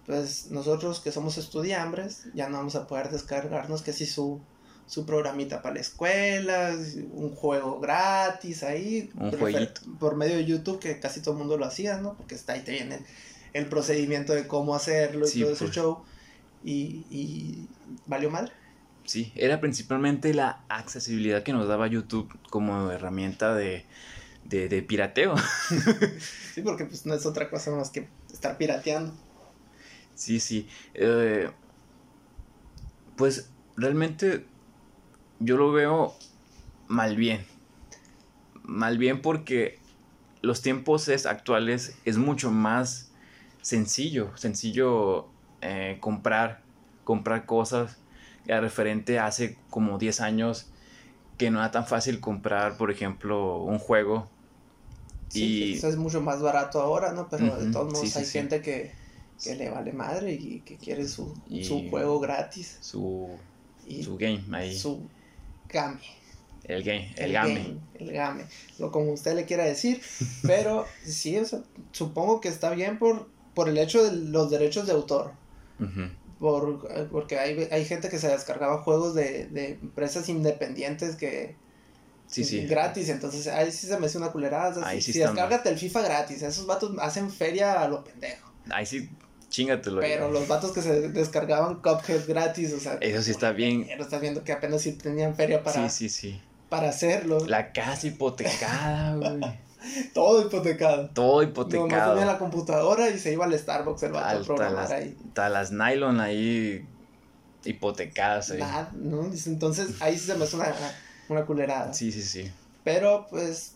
pues 0.05 0.49
nosotros 0.51 0.99
que 0.99 1.11
somos 1.11 1.37
estudiambres 1.37 2.23
ya 2.33 2.49
no 2.49 2.57
vamos 2.57 2.75
a 2.75 2.87
poder 2.87 3.09
descargarnos 3.09 3.81
que 3.83 3.93
si 3.93 4.05
su 4.05 4.41
su 4.85 5.05
programita 5.05 5.61
para 5.61 5.75
la 5.75 5.81
escuela, 5.81 6.75
un 7.13 7.33
juego 7.33 7.79
gratis 7.79 8.63
ahí. 8.63 9.09
Un 9.17 9.31
jueguito. 9.31 9.79
Por 9.97 10.17
medio 10.17 10.35
de 10.35 10.43
YouTube, 10.45 10.77
que 10.79 10.99
casi 10.99 11.21
todo 11.21 11.31
el 11.35 11.37
mundo 11.39 11.57
lo 11.57 11.65
hacía, 11.65 11.99
¿no? 11.99 12.15
Porque 12.15 12.35
está 12.35 12.51
ahí 12.53 12.61
te 12.63 12.71
viene 12.73 12.99
el, 13.53 13.67
procedimiento 13.67 14.33
de 14.33 14.45
cómo 14.45 14.75
hacerlo 14.75 15.25
y 15.25 15.39
todo 15.41 15.53
ese 15.53 15.65
pues. 15.65 15.75
show. 15.75 16.03
Y, 16.63 17.05
y 17.09 17.67
valió 18.05 18.29
mal. 18.29 18.51
Sí, 19.05 19.33
era 19.35 19.59
principalmente 19.59 20.33
la 20.33 20.63
accesibilidad 20.69 21.43
que 21.43 21.51
nos 21.51 21.67
daba 21.67 21.87
YouTube 21.87 22.33
como 22.49 22.89
herramienta 22.89 23.53
de, 23.53 23.85
de, 24.45 24.81
pirateo. 24.81 25.35
sí, 26.53 26.61
porque 26.61 26.85
pues 26.85 27.05
no 27.05 27.13
es 27.13 27.25
otra 27.25 27.49
cosa 27.49 27.71
más 27.71 27.89
que 27.89 28.07
estar 28.31 28.57
pirateando. 28.57 29.13
Sí, 30.15 30.39
sí. 30.39 30.67
Eh, 30.93 31.49
pues 33.17 33.49
realmente 33.75 34.45
yo 35.39 35.57
lo 35.57 35.71
veo 35.71 36.15
mal 36.87 37.15
bien. 37.17 37.45
Mal 38.63 38.97
bien 38.97 39.21
porque 39.21 39.79
los 40.41 40.61
tiempos 40.61 41.09
es, 41.09 41.25
actuales 41.25 41.97
es 42.05 42.17
mucho 42.17 42.51
más 42.51 43.11
sencillo, 43.61 44.35
sencillo 44.37 45.32
eh, 45.63 45.97
comprar, 46.01 46.61
comprar 47.05 47.45
cosas. 47.45 47.97
Ya 48.45 48.59
referente 48.59 49.19
hace 49.19 49.57
como 49.69 49.97
10 49.97 50.19
años 50.19 50.67
que 51.37 51.49
no 51.49 51.59
era 51.59 51.71
tan 51.71 51.87
fácil 51.87 52.19
comprar, 52.19 52.77
por 52.77 52.91
ejemplo, 52.91 53.63
un 53.63 53.79
juego. 53.79 54.27
Sí, 55.29 55.73
y... 55.73 55.73
es 55.73 55.95
mucho 55.95 56.21
más 56.21 56.41
barato 56.41 56.81
ahora, 56.81 57.13
¿no? 57.13 57.29
Pero 57.29 57.57
de 57.57 57.71
todos 57.71 57.93
modos 57.93 58.15
hay 58.17 58.25
gente 58.25 58.61
que, 58.61 58.91
que, 59.41 59.55
le 59.55 59.69
vale 59.69 59.93
madre 59.93 60.33
y 60.33 60.59
que 60.59 60.75
quiere 60.75 61.07
su, 61.07 61.33
su 61.63 61.89
juego 61.89 62.19
gratis. 62.19 62.77
Su, 62.81 63.29
su 64.03 64.17
game 64.17 64.43
ahí. 64.51 64.75
Su, 64.75 65.07
game. 65.69 65.99
El 66.65 66.83
game, 66.83 67.13
el, 67.17 67.33
game. 67.33 67.77
El 67.95 68.11
game, 68.11 68.45
lo 68.79 68.91
como 68.91 69.11
usted 69.11 69.35
le 69.35 69.45
quiera 69.45 69.65
decir, 69.65 70.01
pero 70.43 70.85
sí, 71.05 71.37
supongo 71.91 72.39
que 72.39 72.47
está 72.47 72.69
bien 72.71 72.99
por, 72.99 73.29
por 73.53 73.67
el 73.67 73.77
hecho 73.77 74.03
de 74.03 74.15
los 74.15 74.49
derechos 74.49 74.87
de 74.87 74.93
autor. 74.93 75.33
Por, 76.39 77.07
porque 77.09 77.39
hay, 77.39 77.67
hay 77.71 77.85
gente 77.85 78.09
que 78.09 78.19
se 78.19 78.27
descargaba 78.27 78.83
juegos 78.83 79.15
de, 79.15 79.47
de 79.47 79.71
empresas 79.81 80.29
independientes 80.29 81.15
que, 81.15 81.55
Sí, 82.25 82.45
sí. 82.45 82.65
Gratis, 82.65 83.09
entonces 83.09 83.47
ahí 83.47 83.71
sí 83.71 83.85
se 83.85 83.99
me 83.99 84.07
hace 84.07 84.17
una 84.17 84.31
culerada. 84.31 84.91
si, 84.93 85.01
sí 85.13 85.19
descárgate 85.19 85.69
el 85.69 85.77
FIFA 85.77 86.01
gratis, 86.01 86.41
esos 86.41 86.65
vatos 86.65 86.95
hacen 86.99 87.29
feria 87.29 87.81
a 87.81 87.87
lo 87.87 88.03
pendejo. 88.03 88.51
Ahí 88.71 88.85
sí 88.85 89.09
Chingatelo. 89.53 90.01
Pero 90.01 90.31
los 90.31 90.47
vatos 90.47 90.71
que 90.71 90.81
se 90.81 91.09
descargaban 91.09 91.75
Cuphead 91.75 92.27
gratis, 92.27 92.73
o 92.73 92.79
sea. 92.79 92.97
Eso 92.99 93.21
sí 93.21 93.29
está 93.29 93.51
bien. 93.51 93.85
Pero 93.85 94.01
estás 94.01 94.19
viendo 94.19 94.43
que 94.43 94.51
apenas 94.51 94.81
sí 94.81 94.93
tenían 94.93 95.35
feria 95.35 95.61
para. 95.61 95.89
Sí, 95.89 96.09
sí, 96.09 96.09
sí. 96.09 96.41
Para 96.69 96.89
hacerlo. 96.89 97.37
La 97.45 97.71
casa 97.71 98.07
hipotecada, 98.07 99.15
güey. 99.15 99.41
Todo 100.13 100.45
hipotecado. 100.45 101.09
Todo 101.13 101.43
hipotecado. 101.43 102.13
No, 102.13 102.19
tenía 102.19 102.25
la 102.33 102.39
computadora 102.39 103.09
y 103.09 103.19
se 103.19 103.33
iba 103.33 103.45
al 103.45 103.57
Starbucks 103.57 104.03
el 104.03 104.11
vato 104.11 104.39
a 104.39 104.43
programar 104.43 104.91
ahí. 104.91 105.17
las 105.35 105.71
nylon 105.71 106.19
ahí 106.19 106.85
hipotecadas 107.65 108.51
ahí. 108.51 108.61
¿no? 108.93 109.29
Entonces 109.45 110.01
ahí 110.01 110.17
sí 110.17 110.25
se 110.27 110.35
me 110.35 110.45
hace 110.45 110.55
una, 110.55 110.73
una 111.29 111.45
culerada. 111.45 111.93
Sí, 111.93 112.11
sí, 112.11 112.21
sí. 112.21 112.51
Pero 112.83 113.27
pues 113.29 113.75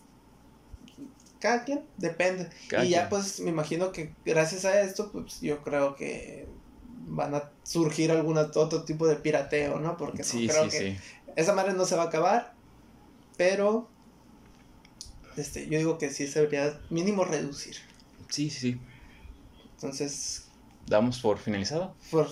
cada 1.40 1.64
quien, 1.64 1.84
depende. 1.96 2.50
y 2.82 2.90
ya 2.90 3.08
pues 3.08 3.40
me 3.40 3.50
imagino 3.50 3.92
que 3.92 4.12
gracias 4.24 4.64
a 4.64 4.80
esto, 4.80 5.10
pues 5.12 5.40
yo 5.40 5.62
creo 5.62 5.94
que 5.94 6.48
van 7.06 7.34
a 7.34 7.50
surgir 7.62 8.10
algún 8.10 8.36
otro 8.38 8.82
tipo 8.82 9.06
de 9.06 9.16
pirateo, 9.16 9.78
¿no? 9.78 9.96
Porque 9.96 10.22
creo 10.22 10.68
que 10.68 10.98
esa 11.36 11.54
madre 11.54 11.72
no 11.74 11.86
se 11.86 11.96
va 11.96 12.04
a 12.04 12.06
acabar, 12.06 12.54
pero 13.36 13.88
este, 15.38 15.68
yo 15.68 15.78
digo 15.78 15.98
que 15.98 16.10
sí 16.10 16.26
se 16.26 16.40
debería 16.40 16.80
mínimo 16.90 17.24
reducir. 17.24 17.76
Sí, 18.28 18.50
sí, 18.50 18.60
sí. 18.60 18.80
Entonces... 19.74 20.48
¿Damos 20.86 21.20
por 21.20 21.38
finalizado? 21.38 21.94
Por, 22.10 22.28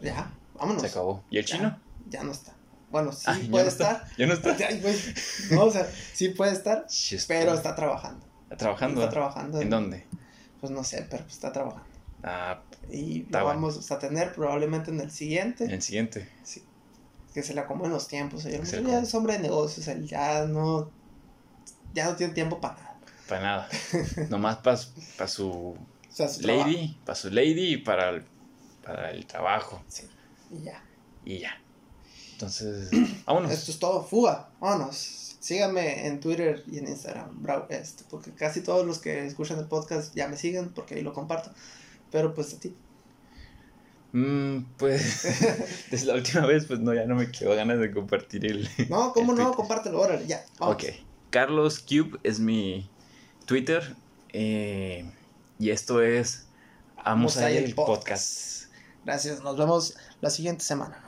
ya, 0.00 0.32
vámonos. 0.54 0.82
Se 0.82 0.88
acabó. 0.88 1.24
¿Y 1.30 1.38
el 1.38 1.44
chino? 1.44 1.78
Ya 2.08 2.22
no 2.22 2.32
está. 2.32 2.56
Bueno, 2.90 3.12
sí 3.12 3.24
ah, 3.26 3.38
puede 3.50 3.68
estar. 3.68 4.04
Ya 4.16 4.26
no 4.26 4.34
está. 4.34 4.56
no, 5.50 5.64
o 5.64 5.70
sea, 5.70 5.90
sí 6.12 6.30
puede 6.30 6.52
estar, 6.52 6.86
pero 7.28 7.54
está 7.54 7.74
trabajando. 7.74 8.24
¿Está 8.44 8.56
trabajando? 8.56 9.00
Está 9.00 9.10
trabajando. 9.10 9.60
¿En, 9.60 9.70
dónde? 9.70 10.06
Pues 10.60 10.72
no 10.72 10.84
sé, 10.84 11.06
pero 11.10 11.24
está 11.26 11.52
trabajando. 11.52 11.86
Ah, 12.22 12.62
y 12.90 13.24
lo 13.24 13.44
vamos 13.44 13.90
a 13.90 13.98
tener 13.98 14.32
probablemente 14.32 14.90
en 14.90 15.00
el 15.00 15.10
siguiente. 15.10 15.64
En 15.64 15.72
el 15.72 15.82
siguiente. 15.82 16.28
Sí. 16.42 16.64
Que 17.34 17.42
se 17.42 17.54
le 17.54 17.60
acomoden 17.60 17.92
los 17.92 18.08
tiempos. 18.08 18.44
Ya 18.44 18.58
es 18.58 19.14
hombre 19.14 19.34
de 19.34 19.40
negocios, 19.40 19.88
él 19.88 20.06
ya 20.06 20.46
no. 20.46 20.90
Ya 21.96 22.04
no 22.04 22.14
tiene 22.14 22.34
tiempo 22.34 22.60
para 22.60 22.74
nada. 22.74 22.96
Para 23.26 23.40
nada. 23.40 23.68
Nomás 24.28 24.58
para 24.58 24.78
pa 25.16 25.26
su, 25.26 25.74
lady, 26.42 26.94
para 27.06 27.16
su 27.16 27.30
lady 27.30 27.72
y 27.72 27.76
para 27.78 28.10
el, 28.10 28.22
para 28.84 29.10
el 29.12 29.24
trabajo. 29.24 29.82
Sí. 29.88 30.06
Y 30.50 30.64
ya. 30.64 30.84
Y 31.24 31.38
ya. 31.38 31.58
Entonces, 32.32 32.90
vámonos. 33.24 33.50
Esto 33.50 33.72
es 33.72 33.78
todo, 33.78 34.04
fuga, 34.04 34.50
vámonos. 34.60 35.38
Síganme 35.40 36.06
en 36.06 36.20
Twitter 36.20 36.64
y 36.70 36.76
en 36.76 36.88
Instagram, 36.88 37.30
este, 37.70 38.04
porque 38.10 38.32
casi 38.32 38.60
todos 38.60 38.86
los 38.86 38.98
que 38.98 39.24
escuchan 39.24 39.58
el 39.58 39.66
podcast 39.66 40.14
ya 40.14 40.28
me 40.28 40.36
siguen 40.36 40.68
porque 40.68 40.96
ahí 40.96 41.00
lo 41.00 41.14
comparto. 41.14 41.50
Pero 42.10 42.34
pues 42.34 42.52
a 42.52 42.60
ti. 42.60 42.76
Mm, 44.12 44.64
pues 44.76 45.22
desde 45.90 46.06
la 46.06 46.14
última 46.14 46.44
vez, 46.44 46.66
pues 46.66 46.78
no, 46.80 46.92
ya 46.92 47.06
no 47.06 47.14
me 47.14 47.30
quedó 47.30 47.56
ganas 47.56 47.78
de 47.78 47.90
compartir 47.90 48.44
el. 48.44 48.68
No, 48.90 49.14
¿cómo 49.14 49.32
no? 49.32 49.54
Compártelo, 49.54 49.98
órale, 49.98 50.26
ya. 50.26 50.44
Ok. 50.58 50.84
Carlos 51.30 51.80
Cube 51.80 52.18
es 52.22 52.40
mi 52.40 52.88
Twitter. 53.46 53.96
Eh, 54.32 55.10
y 55.58 55.70
esto 55.70 56.02
es 56.02 56.46
Amos 56.96 57.36
a 57.36 57.50
el 57.50 57.74
podcast. 57.74 58.64
Gracias, 59.04 59.42
nos 59.42 59.56
vemos 59.56 59.96
la 60.20 60.30
siguiente 60.30 60.64
semana. 60.64 61.05